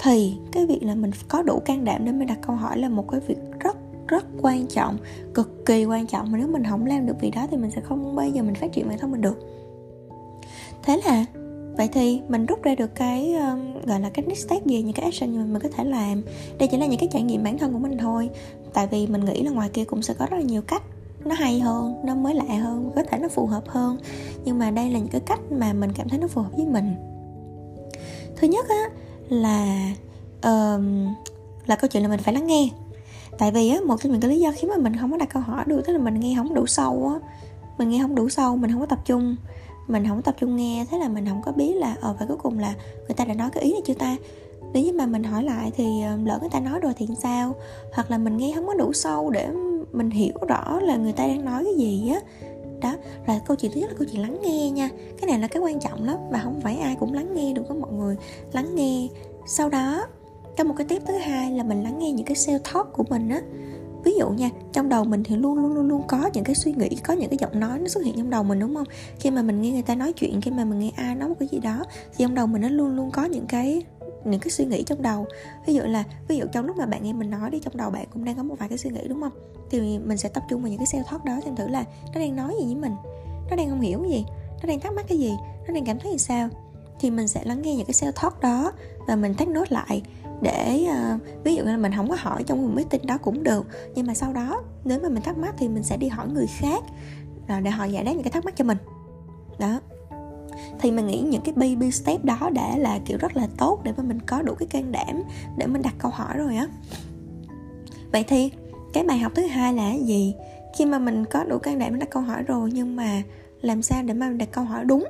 thì 0.00 0.34
cái 0.52 0.66
việc 0.66 0.82
là 0.82 0.94
mình 0.94 1.10
có 1.28 1.42
đủ 1.42 1.60
can 1.64 1.84
đảm 1.84 2.04
để 2.04 2.12
mình 2.12 2.28
đặt 2.28 2.38
câu 2.46 2.56
hỏi 2.56 2.78
là 2.78 2.88
một 2.88 3.04
cái 3.10 3.20
việc 3.20 3.38
rất 3.60 3.76
rất 4.08 4.24
quan 4.42 4.66
trọng, 4.66 4.98
cực 5.34 5.66
kỳ 5.66 5.84
quan 5.84 6.06
trọng. 6.06 6.32
Mà 6.32 6.38
nếu 6.38 6.48
mình 6.48 6.64
không 6.70 6.86
làm 6.86 7.06
được 7.06 7.20
việc 7.20 7.30
đó 7.34 7.46
thì 7.50 7.56
mình 7.56 7.70
sẽ 7.70 7.80
không 7.80 8.16
bao 8.16 8.28
giờ 8.28 8.42
mình 8.42 8.54
phát 8.54 8.72
triển 8.72 8.88
bản 8.88 8.98
thân 8.98 9.12
mình 9.12 9.20
được. 9.20 9.38
Thế 10.82 11.00
là 11.04 11.24
vậy 11.76 11.88
thì 11.92 12.20
mình 12.28 12.46
rút 12.46 12.62
ra 12.62 12.74
được 12.74 12.94
cái 12.94 13.34
um, 13.34 13.86
gọi 13.86 14.00
là 14.00 14.10
cái 14.10 14.24
next 14.28 14.46
step 14.46 14.66
gì 14.66 14.82
những 14.82 14.92
cái 14.92 15.04
action 15.04 15.36
mà 15.36 15.44
mình 15.44 15.62
có 15.62 15.68
thể 15.76 15.84
làm? 15.84 16.22
Đây 16.58 16.68
chỉ 16.68 16.76
là 16.76 16.86
những 16.86 17.00
cái 17.00 17.08
trải 17.12 17.22
nghiệm 17.22 17.42
bản 17.42 17.58
thân 17.58 17.72
của 17.72 17.78
mình 17.78 17.98
thôi. 17.98 18.30
Tại 18.72 18.86
vì 18.86 19.06
mình 19.06 19.24
nghĩ 19.24 19.42
là 19.42 19.50
ngoài 19.50 19.68
kia 19.68 19.84
cũng 19.84 20.02
sẽ 20.02 20.14
có 20.14 20.26
rất 20.30 20.36
là 20.36 20.42
nhiều 20.42 20.62
cách 20.62 20.82
nó 21.24 21.34
hay 21.34 21.60
hơn 21.60 21.94
nó 22.04 22.14
mới 22.14 22.34
lạ 22.34 22.44
hơn 22.62 22.90
có 22.96 23.02
thể 23.02 23.18
nó 23.18 23.28
phù 23.28 23.46
hợp 23.46 23.68
hơn. 23.68 23.96
Nhưng 24.44 24.58
mà 24.58 24.70
đây 24.70 24.90
là 24.90 24.98
những 24.98 25.08
cái 25.08 25.20
cách 25.20 25.40
mà 25.50 25.72
mình 25.72 25.92
cảm 25.92 26.08
thấy 26.08 26.18
nó 26.18 26.26
phù 26.26 26.42
hợp 26.42 26.50
với 26.56 26.66
mình. 26.66 26.94
Thứ 28.36 28.48
nhất 28.48 28.66
á 28.68 28.84
là 29.28 29.92
um, 30.42 31.06
là 31.66 31.76
câu 31.76 31.88
chuyện 31.88 32.02
là 32.02 32.08
mình 32.08 32.20
phải 32.20 32.34
lắng 32.34 32.46
nghe. 32.46 32.68
Tại 33.38 33.50
vì 33.50 33.68
á 33.68 33.80
một 33.86 33.96
trong 34.00 34.12
những 34.12 34.20
cái 34.20 34.30
lý 34.30 34.40
do 34.40 34.52
khiến 34.56 34.70
mà 34.70 34.76
mình 34.76 34.96
không 34.96 35.10
có 35.10 35.16
đặt 35.16 35.28
câu 35.32 35.42
hỏi 35.42 35.64
được 35.66 35.82
tức 35.86 35.92
là 35.92 35.98
mình 35.98 36.20
nghe 36.20 36.34
không 36.36 36.54
đủ 36.54 36.66
sâu 36.66 37.12
á 37.14 37.28
mình 37.78 37.88
nghe 37.88 38.02
không 38.02 38.14
đủ 38.14 38.28
sâu 38.28 38.56
mình 38.56 38.70
không 38.70 38.80
có 38.80 38.86
tập 38.86 38.98
trung 39.04 39.36
mình 39.86 40.08
không 40.08 40.22
tập 40.22 40.34
trung 40.38 40.56
nghe, 40.56 40.86
thế 40.90 40.98
là 40.98 41.08
mình 41.08 41.26
không 41.28 41.42
có 41.44 41.52
biết 41.52 41.74
là 41.76 41.96
ờ 42.00 42.16
và 42.20 42.26
cuối 42.26 42.36
cùng 42.36 42.58
là 42.58 42.74
người 42.96 43.14
ta 43.16 43.24
đã 43.24 43.34
nói 43.34 43.50
cái 43.52 43.64
ý 43.64 43.72
này 43.72 43.82
chưa 43.84 43.94
ta? 43.94 44.16
Nếu 44.72 44.84
như 44.84 44.92
mà 44.92 45.06
mình 45.06 45.24
hỏi 45.24 45.42
lại 45.42 45.70
thì 45.76 46.02
ờ, 46.02 46.16
lỡ 46.24 46.38
người 46.40 46.50
ta 46.50 46.60
nói 46.60 46.80
rồi 46.80 46.92
thì 46.96 47.08
sao? 47.22 47.54
Hoặc 47.92 48.10
là 48.10 48.18
mình 48.18 48.36
nghe 48.36 48.52
không 48.54 48.66
có 48.66 48.74
đủ 48.74 48.92
sâu 48.92 49.30
để 49.30 49.48
mình 49.92 50.10
hiểu 50.10 50.34
rõ 50.48 50.80
là 50.80 50.96
người 50.96 51.12
ta 51.12 51.26
đang 51.26 51.44
nói 51.44 51.64
cái 51.64 51.74
gì 51.74 52.10
á. 52.14 52.20
Đó 52.80 52.94
là 53.26 53.40
câu 53.46 53.56
chuyện 53.56 53.72
thứ 53.74 53.80
nhất 53.80 53.90
là 53.90 53.96
câu 53.98 54.08
chuyện 54.12 54.22
lắng 54.22 54.38
nghe 54.42 54.70
nha. 54.70 54.88
Cái 55.20 55.30
này 55.30 55.38
là 55.38 55.48
cái 55.48 55.62
quan 55.62 55.80
trọng 55.80 56.04
lắm 56.04 56.16
và 56.30 56.40
không 56.44 56.60
phải 56.60 56.76
ai 56.76 56.96
cũng 57.00 57.12
lắng 57.12 57.34
nghe 57.34 57.52
được, 57.52 57.62
có 57.68 57.74
mọi 57.74 57.92
người 57.92 58.16
lắng 58.52 58.74
nghe. 58.74 59.08
Sau 59.46 59.68
đó, 59.68 60.06
có 60.58 60.64
một 60.64 60.74
cái 60.76 60.86
tiếp 60.86 61.02
thứ 61.06 61.14
hai 61.14 61.50
là 61.50 61.62
mình 61.62 61.82
lắng 61.82 61.98
nghe 61.98 62.12
những 62.12 62.26
cái 62.26 62.36
self 62.36 62.58
talk 62.58 62.92
của 62.92 63.04
mình 63.10 63.28
á 63.28 63.40
ví 64.04 64.12
dụ 64.18 64.30
nha, 64.30 64.50
trong 64.72 64.88
đầu 64.88 65.04
mình 65.04 65.22
thì 65.24 65.36
luôn 65.36 65.58
luôn 65.58 65.74
luôn 65.74 65.88
luôn 65.88 66.02
có 66.08 66.30
những 66.34 66.44
cái 66.44 66.54
suy 66.54 66.72
nghĩ, 66.72 66.88
có 67.04 67.14
những 67.14 67.30
cái 67.30 67.38
giọng 67.40 67.60
nói 67.60 67.78
nó 67.78 67.88
xuất 67.88 68.04
hiện 68.04 68.14
trong 68.16 68.30
đầu 68.30 68.42
mình, 68.42 68.58
đúng 68.58 68.74
không? 68.74 68.86
Khi 69.20 69.30
mà 69.30 69.42
mình 69.42 69.62
nghe 69.62 69.70
người 69.70 69.82
ta 69.82 69.94
nói 69.94 70.12
chuyện, 70.12 70.40
khi 70.40 70.50
mà 70.50 70.64
mình 70.64 70.78
nghe 70.78 70.90
ai 70.96 71.14
nói 71.14 71.28
một 71.28 71.34
cái 71.38 71.48
gì 71.48 71.58
đó, 71.58 71.84
thì 72.16 72.24
trong 72.24 72.34
đầu 72.34 72.46
mình 72.46 72.62
nó 72.62 72.68
luôn 72.68 72.96
luôn 72.96 73.10
có 73.10 73.24
những 73.24 73.46
cái 73.46 73.82
những 74.24 74.40
cái 74.40 74.50
suy 74.50 74.64
nghĩ 74.64 74.82
trong 74.82 75.02
đầu. 75.02 75.26
Ví 75.66 75.74
dụ 75.74 75.82
là, 75.82 76.04
ví 76.28 76.36
dụ 76.36 76.44
trong 76.52 76.66
lúc 76.66 76.76
mà 76.76 76.86
bạn 76.86 77.02
nghe 77.02 77.12
mình 77.12 77.30
nói 77.30 77.50
đi, 77.50 77.60
trong 77.60 77.76
đầu 77.76 77.90
bạn 77.90 78.06
cũng 78.12 78.24
đang 78.24 78.36
có 78.36 78.42
một 78.42 78.54
vài 78.58 78.68
cái 78.68 78.78
suy 78.78 78.90
nghĩ, 78.90 79.08
đúng 79.08 79.20
không? 79.20 79.32
Thì 79.70 79.98
mình 79.98 80.16
sẽ 80.16 80.28
tập 80.28 80.42
trung 80.48 80.62
vào 80.62 80.70
những 80.70 80.78
cái 80.78 80.86
self 80.86 81.02
thoát 81.02 81.24
đó, 81.24 81.40
xem 81.44 81.56
thử 81.56 81.68
là 81.68 81.84
nó 82.14 82.20
đang 82.20 82.36
nói 82.36 82.54
gì 82.60 82.66
với 82.66 82.74
mình, 82.74 82.92
nó 83.50 83.56
đang 83.56 83.70
không 83.70 83.80
hiểu 83.80 83.98
cái 83.98 84.10
gì, 84.10 84.24
nó 84.62 84.68
đang 84.68 84.80
thắc 84.80 84.92
mắc 84.92 85.04
cái 85.08 85.18
gì, 85.18 85.32
nó 85.68 85.74
đang 85.74 85.84
cảm 85.84 85.98
thấy 85.98 86.12
như 86.12 86.18
sao? 86.18 86.48
Thì 87.00 87.10
mình 87.10 87.28
sẽ 87.28 87.44
lắng 87.44 87.62
nghe 87.62 87.76
những 87.76 87.86
cái 87.86 87.94
self 87.94 88.12
thoát 88.12 88.40
đó 88.40 88.72
và 89.06 89.16
mình 89.16 89.34
thắt 89.34 89.48
nốt 89.48 89.72
lại 89.72 90.02
để 90.42 90.86
uh, 90.88 91.44
ví 91.44 91.54
dụ 91.54 91.64
như 91.64 91.70
là 91.70 91.76
mình 91.76 91.92
không 91.96 92.08
có 92.08 92.16
hỏi 92.18 92.44
trong 92.46 92.62
một 92.62 92.70
meeting 92.74 93.06
đó 93.06 93.18
cũng 93.18 93.42
được. 93.42 93.66
Nhưng 93.94 94.06
mà 94.06 94.14
sau 94.14 94.32
đó 94.32 94.62
nếu 94.84 94.98
mà 95.02 95.08
mình 95.08 95.22
thắc 95.22 95.38
mắc 95.38 95.54
thì 95.58 95.68
mình 95.68 95.82
sẽ 95.82 95.96
đi 95.96 96.08
hỏi 96.08 96.28
người 96.28 96.46
khác 96.46 96.82
ờ, 97.48 97.60
để 97.60 97.70
họ 97.70 97.84
giải 97.84 98.04
đáp 98.04 98.12
những 98.12 98.22
cái 98.22 98.30
thắc 98.30 98.44
mắc 98.44 98.56
cho 98.56 98.64
mình. 98.64 98.78
Đó. 99.58 99.80
Thì 100.80 100.90
mình 100.90 101.06
nghĩ 101.06 101.20
những 101.20 101.42
cái 101.42 101.54
baby 101.54 101.90
step 101.90 102.24
đó 102.24 102.50
đã 102.52 102.76
là 102.78 102.98
kiểu 103.04 103.18
rất 103.18 103.36
là 103.36 103.48
tốt 103.58 103.80
để 103.84 103.92
mà 103.96 104.02
mình 104.02 104.20
có 104.20 104.42
đủ 104.42 104.54
cái 104.54 104.66
can 104.66 104.92
đảm 104.92 105.22
để 105.56 105.66
mình 105.66 105.82
đặt 105.82 105.94
câu 105.98 106.10
hỏi 106.10 106.36
rồi 106.36 106.56
á. 106.56 106.66
Vậy 108.12 108.24
thì 108.28 108.50
cái 108.92 109.04
bài 109.04 109.18
học 109.18 109.32
thứ 109.34 109.46
hai 109.46 109.74
là 109.74 109.94
gì? 109.94 110.34
Khi 110.76 110.86
mà 110.86 110.98
mình 110.98 111.24
có 111.24 111.44
đủ 111.44 111.58
can 111.58 111.78
đảm 111.78 111.94
để 111.94 112.00
đặt 112.00 112.10
câu 112.10 112.22
hỏi 112.22 112.42
rồi 112.42 112.70
nhưng 112.72 112.96
mà 112.96 113.22
làm 113.60 113.82
sao 113.82 114.02
để 114.02 114.14
mà 114.14 114.28
mình 114.28 114.38
đặt 114.38 114.48
câu 114.52 114.64
hỏi 114.64 114.84
đúng? 114.84 115.04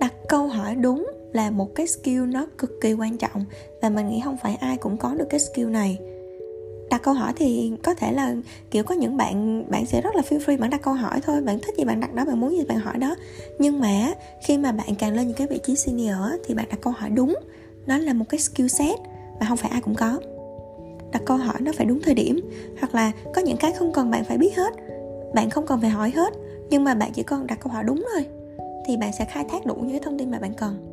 Đặt 0.00 0.14
câu 0.28 0.46
hỏi 0.46 0.74
đúng 0.74 1.10
là 1.32 1.50
một 1.50 1.74
cái 1.74 1.86
skill 1.86 2.26
nó 2.26 2.46
cực 2.58 2.80
kỳ 2.80 2.92
quan 2.92 3.16
trọng 3.16 3.44
và 3.82 3.88
mình 3.88 4.08
nghĩ 4.08 4.20
không 4.24 4.36
phải 4.42 4.54
ai 4.54 4.76
cũng 4.76 4.96
có 4.96 5.14
được 5.14 5.26
cái 5.30 5.40
skill 5.40 5.68
này. 5.68 5.98
Đặt 6.90 7.02
câu 7.02 7.14
hỏi 7.14 7.32
thì 7.36 7.72
có 7.82 7.94
thể 7.94 8.12
là, 8.12 8.34
kiểu, 8.70 8.84
có 8.84 8.94
những 8.94 9.16
bạn 9.16 9.64
bạn 9.70 9.86
sẽ 9.86 10.00
rất 10.00 10.14
là 10.14 10.22
feel 10.28 10.38
free 10.38 10.58
bạn 10.58 10.70
đặt 10.70 10.82
câu 10.82 10.94
hỏi 10.94 11.20
thôi, 11.22 11.40
bạn 11.40 11.58
thích 11.60 11.74
gì 11.78 11.84
bạn 11.84 12.00
đặt 12.00 12.14
đó, 12.14 12.24
bạn 12.24 12.40
muốn 12.40 12.50
gì 12.50 12.64
bạn 12.64 12.78
hỏi 12.78 12.98
đó. 12.98 13.14
Nhưng 13.58 13.80
mà 13.80 14.12
khi 14.46 14.58
mà 14.58 14.72
bạn 14.72 14.94
càng 14.98 15.14
lên 15.14 15.26
những 15.26 15.36
cái 15.36 15.46
vị 15.46 15.58
trí 15.62 15.76
senior 15.76 16.16
thì 16.44 16.54
bạn 16.54 16.66
đặt 16.70 16.78
câu 16.80 16.92
hỏi 16.92 17.10
đúng, 17.10 17.34
nó 17.86 17.98
là 17.98 18.12
một 18.12 18.24
cái 18.28 18.40
skill 18.40 18.68
set 18.68 18.98
mà 19.40 19.46
không 19.48 19.56
phải 19.56 19.70
ai 19.70 19.80
cũng 19.80 19.94
có. 19.94 20.18
Đặt 21.12 21.22
câu 21.26 21.36
hỏi 21.36 21.56
nó 21.60 21.72
phải 21.76 21.86
đúng 21.86 22.00
thời 22.02 22.14
điểm, 22.14 22.40
hoặc 22.78 22.94
là 22.94 23.12
có 23.34 23.42
những 23.42 23.56
cái 23.56 23.72
không 23.72 23.92
cần 23.92 24.10
bạn 24.10 24.24
phải 24.24 24.38
biết 24.38 24.56
hết, 24.56 24.72
bạn 25.34 25.50
không 25.50 25.66
cần 25.66 25.80
phải 25.80 25.90
hỏi 25.90 26.10
hết, 26.10 26.32
nhưng 26.70 26.84
mà 26.84 26.94
bạn 26.94 27.10
chỉ 27.14 27.22
cần 27.22 27.46
đặt 27.46 27.58
câu 27.60 27.72
hỏi 27.72 27.84
đúng 27.84 28.04
thôi, 28.12 28.26
thì 28.86 28.96
bạn 28.96 29.10
sẽ 29.18 29.24
khai 29.24 29.44
thác 29.50 29.66
đủ 29.66 29.74
những 29.74 29.90
cái 29.90 30.00
thông 30.00 30.18
tin 30.18 30.30
mà 30.30 30.38
bạn 30.38 30.54
cần 30.54 30.91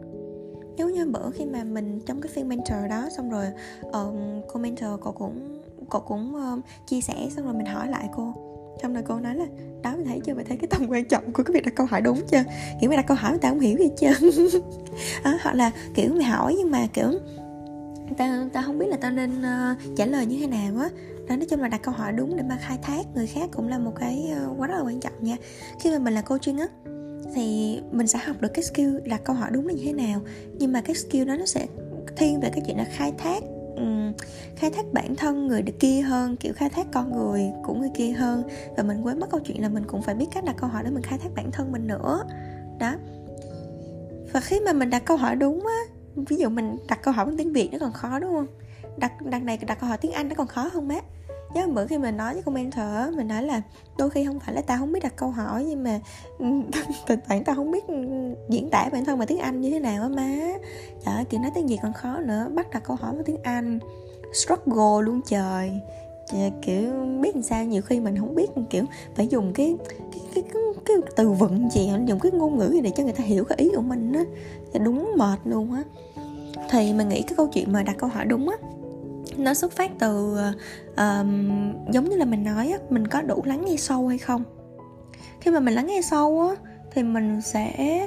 giống 0.79 0.93
như 0.93 1.05
bữa 1.05 1.31
khi 1.31 1.45
mà 1.45 1.63
mình 1.63 1.99
trong 2.05 2.21
cái 2.21 2.31
phiên 2.35 2.49
mentor 2.49 2.77
đó 2.89 3.09
xong 3.17 3.29
rồi 3.29 3.45
um, 3.81 4.41
cô 4.47 4.59
mentor 4.59 4.89
cô 5.01 5.11
cũng 5.11 5.61
cô 5.89 5.99
cũng 5.99 6.35
um, 6.35 6.61
chia 6.87 7.01
sẻ 7.01 7.27
xong 7.35 7.45
rồi 7.45 7.53
mình 7.53 7.65
hỏi 7.65 7.87
lại 7.87 8.09
cô. 8.15 8.33
Trong 8.81 8.93
rồi 8.93 9.03
cô 9.07 9.19
nói 9.19 9.35
là 9.35 9.45
đó 9.83 9.93
mình 9.97 10.05
thấy 10.05 10.21
chưa? 10.25 10.33
Mình 10.33 10.45
thấy 10.47 10.57
cái 10.57 10.67
tầm 10.67 10.87
quan 10.89 11.05
trọng 11.05 11.33
của 11.33 11.43
cái 11.43 11.53
việc 11.53 11.65
đặt 11.65 11.75
câu 11.75 11.85
hỏi 11.85 12.01
đúng 12.01 12.21
chưa? 12.31 12.43
Kiểu 12.81 12.89
mày 12.89 12.97
đặt 12.97 13.07
câu 13.07 13.17
hỏi 13.17 13.31
người 13.31 13.39
ta 13.39 13.49
không 13.49 13.59
hiểu 13.59 13.77
gì 13.77 13.89
chưa 13.97 14.29
à, 15.23 15.39
hoặc 15.41 15.55
là 15.55 15.71
kiểu 15.93 16.13
mày 16.13 16.23
hỏi 16.23 16.55
nhưng 16.57 16.71
mà 16.71 16.87
kiểu 16.93 17.11
ta 18.17 18.49
ta 18.53 18.61
không 18.61 18.79
biết 18.79 18.87
là 18.89 18.97
tao 19.01 19.11
nên 19.11 19.31
uh, 19.39 19.97
trả 19.97 20.05
lời 20.05 20.25
như 20.25 20.37
thế 20.39 20.47
nào 20.47 20.73
á. 20.81 20.89
Đó 21.27 21.35
nói 21.35 21.45
chung 21.49 21.61
là 21.61 21.67
đặt 21.67 21.81
câu 21.83 21.93
hỏi 21.93 22.11
đúng 22.11 22.37
để 22.37 22.43
mà 22.49 22.57
khai 22.61 22.77
thác 22.81 23.01
người 23.15 23.27
khác 23.27 23.49
cũng 23.53 23.67
là 23.67 23.79
một 23.79 23.93
cái 23.99 24.33
uh, 24.51 24.59
quá 24.59 24.67
rất 24.67 24.75
là 24.77 24.83
quan 24.83 24.99
trọng 24.99 25.13
nha. 25.21 25.35
Khi 25.79 25.91
mà 25.91 25.99
mình 25.99 26.13
là 26.13 26.21
coaching 26.21 26.57
á 26.57 26.67
thì 27.33 27.79
mình 27.91 28.07
sẽ 28.07 28.19
học 28.19 28.35
được 28.39 28.53
cái 28.53 28.63
skill 28.63 28.97
đặt 29.05 29.21
câu 29.23 29.35
hỏi 29.35 29.49
đúng 29.51 29.67
là 29.67 29.73
như 29.73 29.83
thế 29.85 29.93
nào. 29.93 30.21
Nhưng 30.53 30.71
mà 30.71 30.81
cái 30.81 30.95
skill 30.95 31.25
đó 31.25 31.35
nó 31.35 31.45
sẽ 31.45 31.67
thiên 32.15 32.39
về 32.39 32.49
cái 32.49 32.61
chuyện 32.67 32.77
là 32.77 32.85
khai 32.91 33.13
thác 33.17 33.43
um, 33.75 34.13
khai 34.55 34.69
thác 34.69 34.85
bản 34.93 35.15
thân 35.15 35.47
người 35.47 35.63
kia 35.79 36.01
hơn 36.01 36.35
kiểu 36.35 36.53
khai 36.53 36.69
thác 36.69 36.87
con 36.91 37.11
người 37.11 37.51
của 37.63 37.73
người 37.73 37.89
kia 37.95 38.11
hơn. 38.11 38.43
Và 38.77 38.83
mình 38.83 39.05
quên 39.05 39.19
mất 39.19 39.27
câu 39.31 39.39
chuyện 39.39 39.61
là 39.61 39.69
mình 39.69 39.83
cũng 39.87 40.01
phải 40.01 40.15
biết 40.15 40.25
cách 40.33 40.43
đặt 40.43 40.55
câu 40.59 40.69
hỏi 40.69 40.83
để 40.83 40.89
mình 40.91 41.03
khai 41.03 41.19
thác 41.19 41.29
bản 41.35 41.51
thân 41.51 41.71
mình 41.71 41.87
nữa. 41.87 42.23
Đó. 42.79 42.93
Và 44.33 44.39
khi 44.39 44.59
mà 44.59 44.73
mình 44.73 44.89
đặt 44.89 45.05
câu 45.05 45.17
hỏi 45.17 45.35
đúng 45.35 45.65
á 45.65 45.99
ví 46.15 46.35
dụ 46.35 46.49
mình 46.49 46.77
đặt 46.87 46.99
câu 47.03 47.13
hỏi 47.13 47.25
bằng 47.25 47.37
tiếng 47.37 47.53
việt 47.53 47.69
nó 47.71 47.77
còn 47.79 47.93
khó 47.93 48.19
đúng 48.19 48.31
không? 48.31 48.47
Đặt 48.97 49.21
đặt 49.21 49.43
này 49.43 49.57
đặt 49.57 49.79
câu 49.79 49.89
hỏi 49.89 49.97
tiếng 49.97 50.11
anh 50.11 50.29
nó 50.29 50.35
còn 50.35 50.47
khó 50.47 50.69
hơn 50.73 50.87
má 50.87 50.95
nhớ 51.53 51.67
bữa 51.67 51.87
khi 51.87 51.97
mình 51.97 52.17
nói 52.17 52.33
với 52.33 52.43
con 52.43 52.55
mentor 52.55 53.15
mình 53.15 53.27
nói 53.27 53.43
là 53.43 53.61
đôi 53.97 54.09
khi 54.09 54.25
không 54.25 54.39
phải 54.39 54.55
là 54.55 54.61
tao 54.61 54.77
không 54.77 54.91
biết 54.91 54.99
đặt 55.03 55.13
câu 55.15 55.29
hỏi 55.29 55.65
nhưng 55.67 55.83
mà 55.83 55.99
ừ, 56.39 56.45
tình 57.07 57.19
bản 57.29 57.43
tao 57.43 57.55
không 57.55 57.71
biết 57.71 57.87
ừ, 57.87 57.95
diễn 58.49 58.69
tả 58.69 58.89
bản 58.91 59.05
thân 59.05 59.19
bằng 59.19 59.27
tiếng 59.27 59.39
anh 59.39 59.61
như 59.61 59.69
thế 59.69 59.79
nào 59.79 60.01
á 60.01 60.09
má. 60.09 60.37
Trời 61.05 61.15
ơi 61.15 61.25
kiểu 61.29 61.39
nói 61.39 61.51
tiếng 61.55 61.67
việt 61.67 61.79
còn 61.83 61.93
khó 61.93 62.19
nữa 62.19 62.47
bắt 62.55 62.67
đặt 62.71 62.83
câu 62.83 62.95
hỏi 62.95 63.13
bằng 63.13 63.23
tiếng 63.25 63.43
anh. 63.43 63.79
Struggle 64.33 65.01
luôn 65.05 65.21
trời. 65.25 65.71
Kiểu 66.61 66.91
biết 67.21 67.35
làm 67.35 67.43
sao 67.43 67.65
nhiều 67.65 67.81
khi 67.81 67.99
mình 67.99 68.17
không 68.17 68.35
biết 68.35 68.49
kiểu 68.69 68.83
phải 69.15 69.27
dùng 69.27 69.53
cái 69.53 69.77
cái 70.11 70.19
cái, 70.33 70.43
cái, 70.53 70.63
cái 70.85 70.97
từ 71.15 71.29
vựng 71.29 71.69
gì 71.69 71.91
dùng 72.05 72.19
cái 72.19 72.31
ngôn 72.31 72.57
ngữ 72.57 72.69
gì 72.73 72.81
để 72.81 72.91
cho 72.95 73.03
người 73.03 73.13
ta 73.13 73.23
hiểu 73.23 73.43
cái 73.43 73.57
ý 73.57 73.71
của 73.75 73.81
mình 73.81 74.13
á. 74.13 74.23
Dạ 74.73 74.79
đúng 74.79 75.11
mệt 75.17 75.39
luôn 75.45 75.73
á. 75.73 75.83
Thì 76.69 76.93
mình 76.93 77.09
nghĩ 77.09 77.21
cái 77.21 77.33
câu 77.37 77.47
chuyện 77.47 77.71
mà 77.71 77.83
đặt 77.83 77.95
câu 77.97 78.09
hỏi 78.09 78.25
đúng 78.25 78.49
á 78.49 78.57
nó 79.39 79.53
xuất 79.53 79.71
phát 79.71 79.91
từ 79.99 80.33
uh, 80.33 80.97
giống 81.91 82.09
như 82.09 82.15
là 82.15 82.25
mình 82.25 82.43
nói 82.43 82.71
á 82.71 82.77
mình 82.89 83.07
có 83.07 83.21
đủ 83.21 83.41
lắng 83.45 83.65
nghe 83.65 83.77
sâu 83.77 84.07
hay 84.07 84.17
không? 84.17 84.43
Khi 85.41 85.51
mà 85.51 85.59
mình 85.59 85.73
lắng 85.73 85.87
nghe 85.87 86.01
sâu 86.01 86.41
á 86.49 86.55
thì 86.91 87.03
mình 87.03 87.41
sẽ 87.41 87.99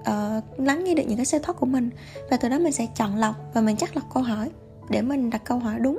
uh, 0.00 0.60
lắng 0.60 0.84
nghe 0.84 0.94
được 0.94 1.02
những 1.06 1.16
cái 1.16 1.26
sai 1.26 1.40
thoát 1.40 1.54
của 1.60 1.66
mình 1.66 1.90
và 2.30 2.36
từ 2.36 2.48
đó 2.48 2.58
mình 2.58 2.72
sẽ 2.72 2.86
chọn 2.96 3.16
lọc 3.16 3.36
và 3.54 3.60
mình 3.60 3.76
chắc 3.76 3.96
lọc 3.96 4.04
câu 4.14 4.22
hỏi 4.22 4.50
để 4.90 5.02
mình 5.02 5.30
đặt 5.30 5.42
câu 5.44 5.58
hỏi 5.58 5.78
đúng. 5.80 5.98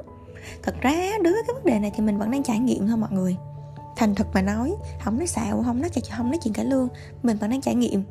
Thật 0.64 0.76
ra 0.82 0.92
đối 1.24 1.34
với 1.34 1.44
cái 1.48 1.54
vấn 1.54 1.66
đề 1.66 1.80
này 1.80 1.92
thì 1.96 2.04
mình 2.04 2.18
vẫn 2.18 2.32
đang 2.32 2.44
trải 2.44 2.60
nghiệm 2.60 2.88
thôi 2.88 2.98
mọi 2.98 3.12
người. 3.12 3.36
Thành 3.96 4.16
thật 4.16 4.28
mà 4.34 4.42
nói 4.42 4.76
không 5.04 5.18
nói 5.18 5.28
xạo 5.28 5.64
không 5.66 5.82
nói 5.82 5.90
không 6.18 6.32
nói 6.32 6.40
chuyện 6.44 6.54
cải 6.54 6.66
lương 6.66 6.88
mình 7.24 7.38
vẫn 7.38 7.50
đang 7.50 7.62
trải 7.62 7.76
nghiệm. 7.76 8.04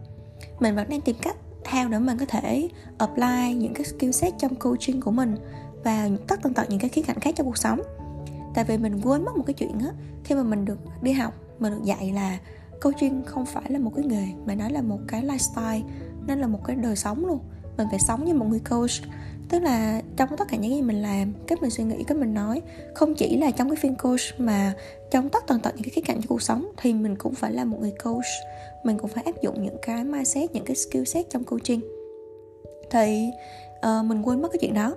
Mình 0.61 0.77
vẫn 0.77 0.89
đang 0.89 1.01
tìm 1.01 1.17
cách 1.23 1.37
theo 1.65 1.89
để 1.89 1.99
mình 1.99 2.19
có 2.19 2.27
thể 2.29 2.69
apply 2.99 3.55
những 3.55 3.75
cái 3.75 3.85
skill 3.85 4.11
set 4.11 4.35
trong 4.39 4.55
coaching 4.55 5.01
của 5.01 5.11
mình 5.11 5.37
và 5.85 6.09
tất 6.27 6.41
tần 6.43 6.55
tật 6.55 6.71
những 6.71 6.79
cái 6.79 6.89
khía 6.89 7.03
cạnh 7.03 7.21
khác 7.21 7.35
trong 7.37 7.47
cuộc 7.47 7.59
sống. 7.59 7.81
Tại 8.55 8.65
vì 8.65 8.79
mình 8.79 9.01
quên 9.01 9.25
mất 9.25 9.37
một 9.37 9.45
cái 9.47 9.55
chuyện 9.55 9.79
á 9.81 9.91
khi 10.25 10.35
mà 10.35 10.43
mình 10.43 10.65
được 10.65 10.79
đi 11.03 11.13
học 11.13 11.35
mình 11.59 11.73
được 11.73 11.85
dạy 11.85 12.13
là 12.15 12.39
coaching 12.81 13.23
không 13.27 13.47
phải 13.47 13.65
là 13.69 13.79
một 13.79 13.93
cái 13.97 14.05
nghề 14.05 14.27
mà 14.47 14.55
nó 14.55 14.69
là 14.69 14.83
một 14.83 14.99
cái 15.09 15.23
lifestyle 15.23 15.83
nó 16.27 16.35
là 16.35 16.47
một 16.47 16.59
cái 16.65 16.77
đời 16.77 16.97
sống 16.97 17.27
luôn. 17.27 17.39
Mình 17.77 17.87
phải 17.91 17.99
sống 17.99 18.25
như 18.25 18.35
một 18.35 18.47
người 18.49 18.61
coach. 18.71 18.91
Tức 19.49 19.63
là 19.63 20.03
trong 20.17 20.29
tất 20.37 20.49
cả 20.49 20.57
những 20.57 20.75
gì 20.75 20.83
mình 20.83 21.03
làm 21.03 21.33
cách 21.47 21.63
mình 21.63 21.71
suy 21.71 21.85
nghĩ 21.85 22.05
cách 22.05 22.17
mình 22.17 22.35
nói 22.35 22.63
không 22.95 23.15
chỉ 23.15 23.37
là 23.37 23.51
trong 23.51 23.71
cái 23.71 23.77
phiên 23.77 23.97
coach 23.97 24.21
mà 24.39 24.75
trong 25.11 25.29
tất 25.29 25.45
tần 25.47 25.61
tật 25.61 25.75
những 25.75 25.85
cái 25.85 25.91
khía 25.91 26.01
cạnh 26.01 26.17
trong 26.17 26.27
cuộc 26.29 26.43
sống 26.43 26.69
thì 26.77 26.95
mình 26.95 27.17
cũng 27.17 27.35
phải 27.35 27.53
là 27.53 27.65
một 27.65 27.79
người 27.81 27.93
coach. 28.05 28.25
Mình 28.85 28.99
cũng 28.99 29.11
phải 29.11 29.25
áp 29.25 29.43
dụng 29.43 29.63
những 29.63 29.77
cái 29.83 30.05
mindset 30.05 30.53
những 30.53 30.65
cái 30.65 30.77
skill 30.77 31.05
set 31.05 31.31
trong 31.31 31.45
coaching. 31.45 31.81
Thì 32.91 33.31
uh, 33.77 34.05
mình 34.05 34.23
quên 34.23 34.43
mất 34.43 34.49
cái 34.53 34.59
chuyện 34.61 34.75
đó 34.75 34.95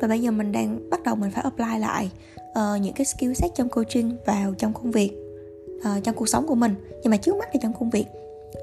và 0.00 0.08
bây 0.08 0.20
giờ 0.20 0.30
mình 0.30 0.52
đang 0.52 0.90
bắt 0.90 1.02
đầu 1.02 1.14
mình 1.16 1.30
phải 1.30 1.42
apply 1.42 1.78
lại 1.80 2.10
uh, 2.40 2.80
những 2.82 2.94
cái 2.94 3.04
skill 3.04 3.32
set 3.32 3.54
trong 3.54 3.68
coaching 3.68 4.16
vào 4.26 4.54
trong 4.58 4.72
công 4.72 4.90
việc 4.90 5.10
uh, 5.76 6.04
trong 6.04 6.14
cuộc 6.14 6.28
sống 6.28 6.46
của 6.46 6.54
mình. 6.54 6.74
Nhưng 7.02 7.10
mà 7.10 7.16
trước 7.16 7.36
mắt 7.36 7.48
thì 7.52 7.58
trong 7.62 7.72
công 7.80 7.90
việc. 7.90 8.06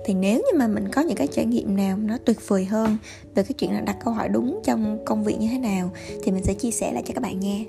Thì 0.06 0.14
nếu 0.14 0.38
như 0.38 0.60
mà 0.60 0.68
mình 0.68 0.88
có 0.92 1.02
những 1.02 1.18
cái 1.18 1.28
trải 1.28 1.46
nghiệm 1.46 1.78
nào 1.78 1.98
nó 1.98 2.18
tuyệt 2.26 2.48
vời 2.48 2.66
hơn 2.66 2.98
về 3.36 3.44
cái 3.44 3.54
chuyện 3.58 3.74
là 3.74 3.80
đặt 3.80 3.98
câu 4.04 4.14
hỏi 4.14 4.30
đúng 4.30 4.60
trong 4.64 5.06
công 5.06 5.24
việc 5.24 5.40
như 5.40 5.48
thế 5.52 5.58
nào 5.58 5.90
thì 6.24 6.32
mình 6.32 6.44
sẽ 6.44 6.54
chia 6.54 6.72
sẻ 6.72 6.92
lại 6.94 7.04
cho 7.06 7.14
các 7.14 7.22
bạn 7.22 7.40
nghe 7.40 7.66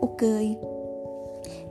ok. 0.00 0.30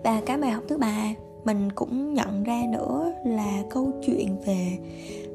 Và 0.04 0.22
cái 0.26 0.38
bài 0.38 0.52
học 0.52 0.64
thứ 0.68 0.78
ba 0.78 1.14
mình 1.44 1.72
cũng 1.72 2.14
nhận 2.14 2.44
ra 2.44 2.64
nữa 2.70 3.14
là 3.26 3.64
câu 3.70 3.92
chuyện 4.06 4.36
về 4.46 4.78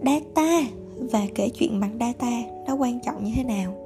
data 0.04 0.60
và 0.96 1.20
kể 1.34 1.48
chuyện 1.48 1.80
bằng 1.80 1.96
data 2.00 2.30
nó 2.66 2.74
quan 2.74 3.00
trọng 3.00 3.24
như 3.24 3.32
thế 3.36 3.44
nào 3.44 3.85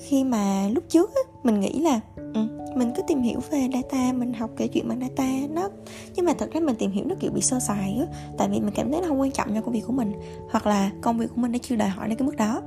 khi 0.00 0.24
mà 0.24 0.68
lúc 0.68 0.84
trước 0.88 1.10
á, 1.14 1.20
mình 1.42 1.60
nghĩ 1.60 1.80
là 1.80 2.00
ừ, 2.16 2.40
mình 2.76 2.92
cứ 2.96 3.02
tìm 3.08 3.22
hiểu 3.22 3.40
về 3.50 3.68
data 3.72 4.12
mình 4.12 4.32
học 4.32 4.50
kể 4.56 4.66
chuyện 4.66 4.88
bằng 4.88 5.00
data 5.00 5.28
nó 5.54 5.68
nhưng 6.16 6.26
mà 6.26 6.32
thật 6.32 6.50
ra 6.52 6.60
mình 6.60 6.76
tìm 6.78 6.90
hiểu 6.90 7.04
nó 7.08 7.14
kiểu 7.20 7.30
bị 7.30 7.40
sơ 7.40 7.60
sài 7.60 7.96
á 8.00 8.06
tại 8.38 8.48
vì 8.48 8.60
mình 8.60 8.74
cảm 8.74 8.92
thấy 8.92 9.00
nó 9.00 9.08
không 9.08 9.20
quan 9.20 9.30
trọng 9.30 9.54
cho 9.54 9.60
công 9.60 9.72
việc 9.72 9.84
của 9.86 9.92
mình 9.92 10.12
hoặc 10.50 10.66
là 10.66 10.90
công 11.00 11.18
việc 11.18 11.26
của 11.34 11.40
mình 11.40 11.52
nó 11.52 11.58
chưa 11.62 11.76
đòi 11.76 11.88
hỏi 11.88 12.08
đến 12.08 12.18
cái 12.18 12.26
mức 12.26 12.36
đó. 12.36 12.62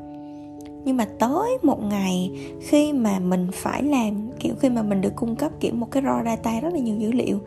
Nhưng 0.86 0.98
mà 0.98 1.06
tới 1.20 1.58
một 1.64 1.84
ngày 1.84 2.32
khi 2.62 2.94
mà 2.94 3.20
mình 3.20 3.48
phải 3.54 3.84
làm 3.84 4.30
kiểu 4.40 4.54
khi 4.60 4.70
mà 4.70 4.84
mình 4.84 5.02
được 5.02 5.16
cung 5.16 5.36
cấp 5.36 5.52
kiểu 5.60 5.74
một 5.74 5.92
cái 5.92 6.04
raw 6.04 6.26
data 6.26 6.60
rất 6.60 6.74
là 6.74 6.80
nhiều 6.80 6.96
dữ 6.96 7.12
liệu 7.12 7.40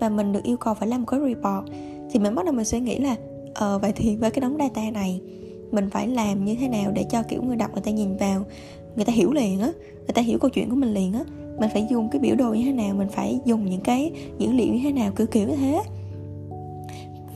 và 0.00 0.08
mình 0.08 0.32
được 0.32 0.42
yêu 0.42 0.56
cầu 0.56 0.74
phải 0.74 0.88
làm 0.88 1.00
một 1.00 1.06
cái 1.06 1.20
report 1.20 1.72
thì 2.10 2.18
mình 2.18 2.34
bắt 2.34 2.44
đầu 2.44 2.54
mình 2.54 2.64
suy 2.64 2.80
nghĩ 2.80 2.98
là 2.98 3.16
ờ 3.54 3.78
vậy 3.78 3.92
thì 3.96 4.16
với 4.16 4.30
cái 4.30 4.40
đống 4.40 4.56
data 4.58 4.90
này 4.90 5.20
mình 5.70 5.90
phải 5.90 6.08
làm 6.08 6.44
như 6.44 6.56
thế 6.60 6.68
nào 6.68 6.90
để 6.90 7.04
cho 7.10 7.22
kiểu 7.22 7.42
người 7.42 7.56
đọc 7.56 7.70
người 7.72 7.82
ta 7.82 7.90
nhìn 7.90 8.16
vào? 8.16 8.44
Người 8.96 9.04
ta 9.04 9.12
hiểu 9.12 9.32
liền 9.32 9.60
á, 9.60 9.72
người 9.82 10.14
ta 10.14 10.22
hiểu 10.22 10.38
câu 10.38 10.50
chuyện 10.50 10.70
của 10.70 10.76
mình 10.76 10.94
liền 10.94 11.12
á. 11.12 11.24
Mình 11.58 11.70
phải 11.72 11.86
dùng 11.90 12.08
cái 12.08 12.20
biểu 12.20 12.36
đồ 12.36 12.54
như 12.54 12.64
thế 12.64 12.72
nào, 12.72 12.94
mình 12.94 13.08
phải 13.08 13.40
dùng 13.44 13.66
những 13.66 13.80
cái 13.80 14.12
dữ 14.38 14.52
liệu 14.52 14.74
như 14.74 14.80
thế 14.82 14.92
nào, 14.92 15.12
kiểu 15.16 15.26
kiểu 15.26 15.48
như 15.48 15.56
thế. 15.56 15.82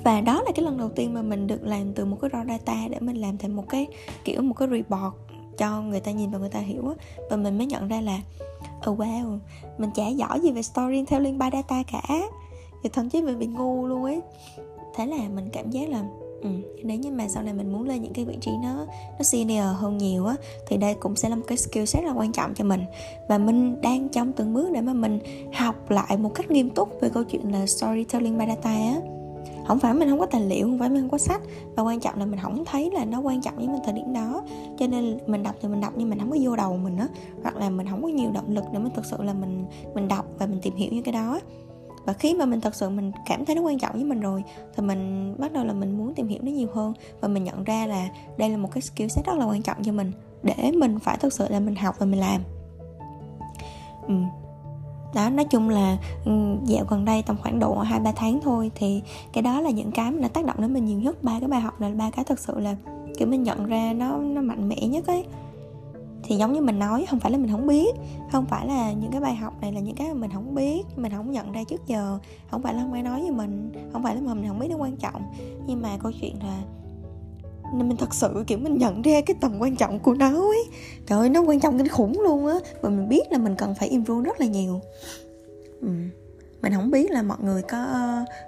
Và 0.05 0.21
đó 0.21 0.43
là 0.43 0.53
cái 0.55 0.65
lần 0.65 0.79
đầu 0.79 0.89
tiên 0.89 1.15
mà 1.15 1.23
mình 1.23 1.47
được 1.47 1.63
làm 1.63 1.93
từ 1.93 2.05
một 2.05 2.17
cái 2.21 2.31
raw 2.31 2.49
data 2.49 2.89
để 2.91 3.01
mình 3.01 3.17
làm 3.17 3.39
thành 3.39 3.57
một 3.57 3.69
cái, 3.69 3.87
kiểu 4.25 4.43
một 4.43 4.55
cái 4.55 4.69
report 4.69 5.15
cho 5.59 5.83
người 5.83 6.01
ta 6.01 6.13
nhìn 6.13 6.31
và 6.31 6.39
người 6.39 6.49
ta 6.49 6.61
hiểu 6.61 6.89
á. 6.89 6.95
Và 7.31 7.37
mình 7.37 7.59
mới 7.59 7.67
nhận 7.67 7.89
ra 7.89 8.01
là 8.01 8.21
oh 8.91 8.99
wow, 8.99 9.39
mình 9.79 9.91
chả 9.95 10.09
giỏi 10.09 10.41
gì 10.41 10.51
về 10.51 10.63
storytelling 10.63 11.39
by 11.39 11.47
data 11.53 11.83
cả. 11.93 12.21
Thì 12.83 12.91
thậm 12.93 13.11
chí 13.11 13.23
mình 13.23 13.39
bị 13.39 13.47
ngu 13.47 13.87
luôn 13.87 14.05
ấy. 14.05 14.21
Thế 14.97 15.07
là 15.07 15.17
mình 15.35 15.49
cảm 15.53 15.71
giác 15.71 15.89
là 15.89 16.05
ừ, 16.43 16.49
nếu 16.83 16.99
như 16.99 17.11
mà 17.11 17.29
sau 17.29 17.43
này 17.43 17.55
mình 17.55 17.73
muốn 17.73 17.89
lên 17.89 18.03
những 18.03 18.13
cái 18.13 18.25
vị 18.25 18.37
trí 18.41 18.51
nó 18.63 18.87
nó 19.19 19.23
senior 19.23 19.65
hơn 19.75 19.99
nhiều 19.99 20.27
á 20.27 20.37
thì 20.67 20.77
đây 20.77 20.95
cũng 20.95 21.17
sẽ 21.17 21.29
là 21.29 21.37
một 21.37 21.45
cái 21.47 21.59
skill 21.59 21.85
set 21.85 22.03
rất 22.03 22.09
là 22.09 22.15
quan 22.15 22.33
trọng 22.33 22.55
cho 22.55 22.65
mình. 22.65 22.85
Và 23.29 23.39
mình 23.39 23.81
đang 23.81 24.09
trong 24.09 24.33
từng 24.33 24.55
bước 24.55 24.73
để 24.73 24.81
mà 24.81 24.93
mình 24.93 25.19
học 25.53 25.91
lại 25.91 26.17
một 26.17 26.35
cách 26.35 26.51
nghiêm 26.51 26.71
túc 26.71 27.01
về 27.01 27.09
câu 27.09 27.25
chuyện 27.25 27.53
là 27.53 27.67
storytelling 27.67 28.39
by 28.39 28.45
data 28.49 28.71
á. 28.71 29.01
Không 29.67 29.79
phải 29.79 29.95
mình 29.95 30.11
không 30.11 30.19
có 30.19 30.27
tài 30.27 30.41
liệu 30.41 30.67
không 30.67 30.79
phải 30.79 30.89
mình 30.89 31.01
không 31.01 31.11
có 31.11 31.19
sách 31.19 31.41
và 31.77 31.83
quan 31.83 32.01
trọng 32.01 32.19
là 32.19 32.27
mình 32.27 32.41
không 32.41 32.65
thấy 32.65 32.91
là 32.91 33.05
nó 33.05 33.21
quan 33.21 33.43
trọng 33.43 33.57
với 33.57 33.69
mình 33.69 33.81
thời 33.85 33.93
điểm 33.93 34.13
đó. 34.13 34.43
Cho 34.79 34.87
nên 34.87 35.19
mình 35.27 35.43
đọc 35.43 35.55
thì 35.63 35.69
mình 35.69 35.81
đọc 35.81 35.93
nhưng 35.97 36.11
mình 36.11 36.19
không 36.19 36.31
có 36.31 36.37
vô 36.41 36.57
đầu 36.57 36.77
mình 36.77 36.97
á 36.97 37.09
hoặc 37.43 37.57
là 37.57 37.71
mình 37.71 37.87
không 37.91 38.03
có 38.03 38.09
nhiều 38.09 38.31
động 38.31 38.51
lực 38.51 38.65
để 38.73 38.79
mình 38.79 38.93
thực 38.95 39.05
sự 39.05 39.23
là 39.23 39.33
mình 39.33 39.65
mình 39.95 40.09
đọc 40.09 40.27
và 40.39 40.47
mình 40.47 40.59
tìm 40.63 40.77
hiểu 40.77 40.89
những 40.93 41.03
cái 41.03 41.13
đó 41.13 41.41
và 42.07 42.13
khi 42.13 42.35
mà 42.35 42.45
mình 42.45 42.61
thật 42.61 42.75
sự 42.75 42.91
mình 42.91 43.13
cảm 43.27 43.45
thấy 43.45 43.57
nó 43.57 43.63
quan 43.63 43.79
trọng 43.79 43.93
với 43.93 44.05
mình 44.05 44.21
rồi, 44.21 44.45
thì 44.77 44.83
mình 44.83 45.35
bắt 45.39 45.53
đầu 45.53 45.65
là 45.65 45.73
mình 45.73 45.99
muốn 45.99 46.15
tìm 46.15 46.29
hiểu 46.29 46.39
nó 46.43 46.51
nhiều 46.51 46.69
hơn. 46.75 46.93
Và 47.21 47.29
mình 47.29 47.45
nhận 47.45 47.65
ra 47.65 47.87
là 47.87 48.09
đây 48.37 48.51
là 48.51 48.57
một 48.57 48.69
cái 48.73 48.83
skill 48.83 49.09
set 49.09 49.27
rất 49.27 49.39
là 49.39 49.45
quan 49.45 49.63
trọng 49.63 49.77
cho 49.85 49.93
mình, 49.93 50.13
để 50.43 50.73
mình 50.73 50.99
phải 50.99 51.17
thật 51.17 51.33
sự 51.33 51.49
là 51.49 51.61
mình 51.61 51.77
học 51.77 51.95
và 51.99 52.07
mình 52.07 52.21
làm. 52.21 52.41
Ừ. 54.09 54.15
đó, 55.15 55.31
nói 55.31 55.45
chung 55.45 55.69
là 55.69 55.99
dạo 56.65 56.85
gần 56.89 57.05
đây 57.05 57.23
tầm 57.23 57.37
khoảng 57.43 57.59
độ 57.59 57.79
hai 57.79 58.01
ba 58.01 58.13
tháng 58.13 58.41
thôi, 58.43 58.71
thì 58.75 59.03
cái 59.33 59.43
đó 59.43 59.61
là 59.61 59.71
những 59.71 59.91
cái 59.91 60.11
mà 60.11 60.19
nó 60.21 60.29
tác 60.29 60.45
động 60.45 60.57
đến 60.59 60.75
mình 60.75 60.85
nhiều 60.85 60.99
nhất. 61.01 61.23
Ba 61.23 61.41
cái 61.41 61.49
bài 61.49 61.61
học 61.61 61.81
là 61.81 61.91
ba 61.91 62.11
cái 62.11 62.25
thật 62.25 62.39
sự 62.39 62.61
là, 62.61 62.77
kiểu, 63.19 63.29
mình 63.29 63.43
nhận 63.43 63.67
ra 63.67 63.93
nó 63.93 64.17
nó 64.17 64.41
mạnh 64.41 64.69
mẽ 64.69 64.77
nhất 64.77 65.07
ấy 65.07 65.25
thì 66.27 66.37
giống 66.37 66.53
như 66.53 66.61
mình 66.61 66.79
nói, 66.79 67.07
không 67.11 67.21
phải 67.21 67.33
là 67.33 67.39
mình 67.39 67.51
không 67.51 67.67
biết. 67.67 67.95
Không 68.33 68.47
phải 68.47 68.67
là 68.67 68.93
những 68.93 69.11
cái 69.11 69.21
bài 69.21 69.35
học 69.35 69.55
này 69.61 69.73
là 69.73 69.81
những 69.81 69.97
cái 69.97 70.09
mà 70.09 70.15
mình 70.15 70.31
không 70.35 70.55
biết, 70.55 70.83
mình 70.97 71.13
không 71.13 71.33
nhận 71.33 71.53
ra 71.53 71.61
trước 71.69 71.87
giờ. 71.87 72.19
Không 72.51 72.63
phải 72.63 72.75
là 72.75 72.83
không 72.83 72.93
ai 72.93 73.03
nói 73.03 73.21
với 73.21 73.31
mình, 73.31 73.73
không 73.93 74.03
phải 74.03 74.15
là 74.15 74.21
mình 74.21 74.49
không 74.49 74.59
biết 74.59 74.69
nó 74.71 74.77
quan 74.77 74.97
trọng. 74.97 75.23
Nhưng 75.67 75.83
mà 75.83 75.97
câu 76.03 76.13
chuyện 76.21 76.35
là 76.43 76.63
nên 77.75 77.89
mình 77.89 77.97
thật 77.97 78.15
sự, 78.15 78.45
kiểu, 78.47 78.59
mình 78.59 78.79
nhận 78.79 79.03
ra 79.03 79.21
cái 79.27 79.37
tầm 79.41 79.59
quan 79.59 79.77
trọng 79.77 79.99
của 79.99 80.15
nó 80.15 80.31
ấy. 80.31 80.65
Trời 81.07 81.19
ơi, 81.19 81.29
nó 81.29 81.41
quan 81.43 81.61
trọng 81.61 81.79
kinh 81.79 81.89
khủng 81.89 82.21
luôn 82.21 82.47
á. 82.47 82.55
Và 82.81 82.89
mình 82.89 83.09
biết 83.09 83.23
là 83.31 83.39
mình 83.39 83.55
cần 83.59 83.75
phải 83.75 83.89
improve 83.89 84.25
rất 84.25 84.41
là 84.41 84.47
nhiều. 84.47 84.81
Ừ 85.81 85.89
mình 86.67 86.75
không 86.75 86.91
biết 86.91 87.11
là 87.11 87.23
mọi 87.23 87.39
người 87.43 87.63
có 87.63 87.87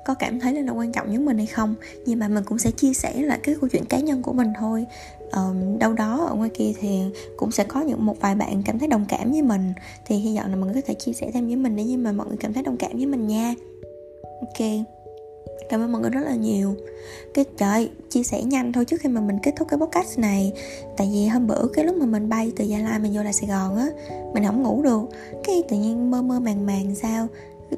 có 0.05 0.15
cảm 0.15 0.41
thấy 0.41 0.55
là 0.55 0.61
nó 0.61 0.73
quan 0.73 0.93
trọng 0.93 1.07
với 1.07 1.19
mình 1.19 1.39
hay 1.39 1.47
không. 1.47 1.75
Nhưng 2.07 2.19
mà 2.19 2.29
mình 2.29 2.45
cũng 2.45 2.59
sẽ 2.59 2.71
chia 2.71 2.93
sẻ 2.93 3.23
lại 3.23 3.39
cái 3.43 3.55
câu 3.61 3.69
chuyện 3.73 3.85
cá 3.85 3.99
nhân 3.99 4.23
của 4.23 4.33
mình 4.33 4.53
thôi 4.59 4.87
um, 5.33 5.79
đâu 5.79 5.93
đó 5.93 6.27
ở 6.29 6.35
ngoài 6.35 6.51
kia 6.55 6.73
thì 6.81 7.01
cũng 7.37 7.51
sẽ 7.51 7.65
có 7.65 7.81
những 7.81 8.07
một 8.07 8.21
vài 8.21 8.35
bạn 8.35 8.63
cảm 8.65 8.79
thấy 8.79 8.89
đồng 8.89 9.05
cảm 9.09 9.33
với 9.33 9.43
mình. 9.43 9.73
Thì 10.07 10.17
hy 10.17 10.37
vọng 10.37 10.51
là 10.51 10.57
mọi 10.57 10.65
người 10.65 10.75
có 10.75 10.87
thể 10.87 10.95
chia 10.95 11.13
sẻ 11.13 11.31
thêm 11.35 11.47
với 11.47 11.57
mình 11.57 11.77
để 11.77 11.85
như 11.85 11.99
mà 11.99 12.13
mọi 12.13 12.27
người 12.27 12.37
cảm 12.37 12.53
thấy 12.53 12.63
đồng 12.63 12.77
cảm 12.77 12.91
với 12.93 13.07
mình 13.07 13.27
nha. 13.27 13.55
Ok. 14.41 14.69
Cảm 15.69 15.81
ơn 15.81 15.93
mọi 15.93 16.01
người 16.01 16.11
rất 16.11 16.21
là 16.25 16.35
nhiều. 16.35 16.75
Cái 17.35 17.45
trời 17.57 17.91
chia 18.09 18.23
sẻ 18.23 18.43
nhanh 18.43 18.73
thôi 18.73 18.85
trước 18.85 19.01
khi 19.01 19.09
mà 19.09 19.21
mình 19.21 19.39
kết 19.43 19.53
thúc 19.57 19.69
cái 19.69 19.79
podcast 19.79 20.19
này. 20.19 20.53
Tại 20.97 21.11
vì 21.13 21.27
hôm 21.27 21.47
bữa 21.47 21.69
cái 21.73 21.85
lúc 21.85 21.97
mà 21.97 22.07
mình 22.07 22.29
bay 22.29 22.53
từ 22.57 22.65
gia 22.65 22.79
lai 22.79 22.99
mình 22.99 23.13
vô 23.15 23.23
lại 23.23 23.33
sài 23.33 23.49
gòn 23.49 23.77
á 23.77 23.89
mình 24.35 24.45
không 24.45 24.63
ngủ 24.63 24.83
được. 24.83 25.03
Cái 25.45 25.63
tự 25.69 25.77
nhiên 25.77 26.11
mơ 26.11 26.23
mơ 26.23 26.41
màng 26.41 26.67
màng 26.67 26.95
sao? 26.95 27.27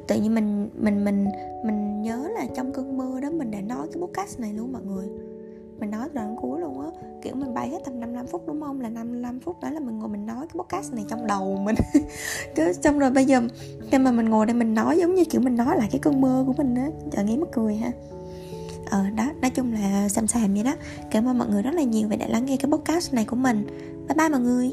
Tự 0.07 0.15
nhiên 0.15 0.35
mình 0.35 0.69
mình 0.75 1.05
mình 1.05 1.25
mình 1.65 2.01
nhớ 2.01 2.27
là 2.35 2.47
trong 2.55 2.73
cơn 2.73 2.97
mưa 2.97 3.19
đó 3.19 3.29
mình 3.29 3.51
đã 3.51 3.61
nói 3.61 3.87
cái 3.93 4.01
podcast 4.01 4.39
này 4.39 4.53
luôn 4.53 4.71
mọi 4.73 4.81
người 4.81 5.05
mình 5.81 5.91
nói 5.91 6.09
đoạn 6.13 6.35
cuối 6.41 6.61
luôn 6.61 6.81
á. 6.81 6.87
Kiểu 7.21 7.35
mình 7.35 7.53
bay 7.53 7.69
hết 7.69 7.77
tầm 7.85 7.99
55 7.99 8.27
phút 8.27 8.47
đúng 8.47 8.61
không? 8.61 8.81
Là 8.81 8.89
55 8.89 9.39
phút 9.39 9.61
đó 9.61 9.69
là 9.69 9.79
mình 9.79 9.99
ngồi 9.99 10.09
mình 10.09 10.25
nói 10.25 10.47
cái 10.47 10.63
podcast 10.63 10.93
này 10.93 11.05
trong 11.09 11.27
đầu 11.27 11.57
mình. 11.63 11.75
Cứ 12.55 12.73
xong 12.73 12.99
rồi 12.99 13.11
bây 13.11 13.25
giờ 13.25 13.41
khi 13.91 13.97
mà 13.97 14.11
mình 14.11 14.29
ngồi 14.29 14.45
đây 14.45 14.53
mình 14.53 14.73
nói 14.73 14.97
giống 14.97 15.15
như 15.15 15.23
kiểu 15.25 15.41
mình 15.41 15.55
nói 15.55 15.77
lại 15.77 15.87
cái 15.91 15.99
cơn 15.99 16.21
mơ 16.21 16.43
của 16.47 16.53
mình 16.57 16.75
á. 16.75 16.87
Trời 17.11 17.25
nghĩ 17.25 17.37
mắc 17.37 17.49
cười 17.51 17.75
ha. 17.75 17.91
Ờ 18.89 19.09
đó, 19.09 19.31
nói 19.41 19.51
chung 19.51 19.73
là 19.73 20.09
xàm 20.09 20.27
xàm 20.27 20.53
vậy 20.53 20.63
đó. 20.63 20.75
Cảm 21.11 21.27
ơn 21.27 21.37
mọi 21.37 21.47
người 21.47 21.61
rất 21.61 21.73
là 21.73 21.83
nhiều 21.83 22.07
vì 22.07 22.17
đã 22.17 22.27
lắng 22.27 22.45
nghe 22.45 22.57
cái 22.57 22.71
podcast 22.71 23.13
này 23.13 23.25
của 23.25 23.35
mình. 23.35 23.67
Bye 24.07 24.15
bye 24.17 24.29
mọi 24.29 24.39
người. 24.39 24.71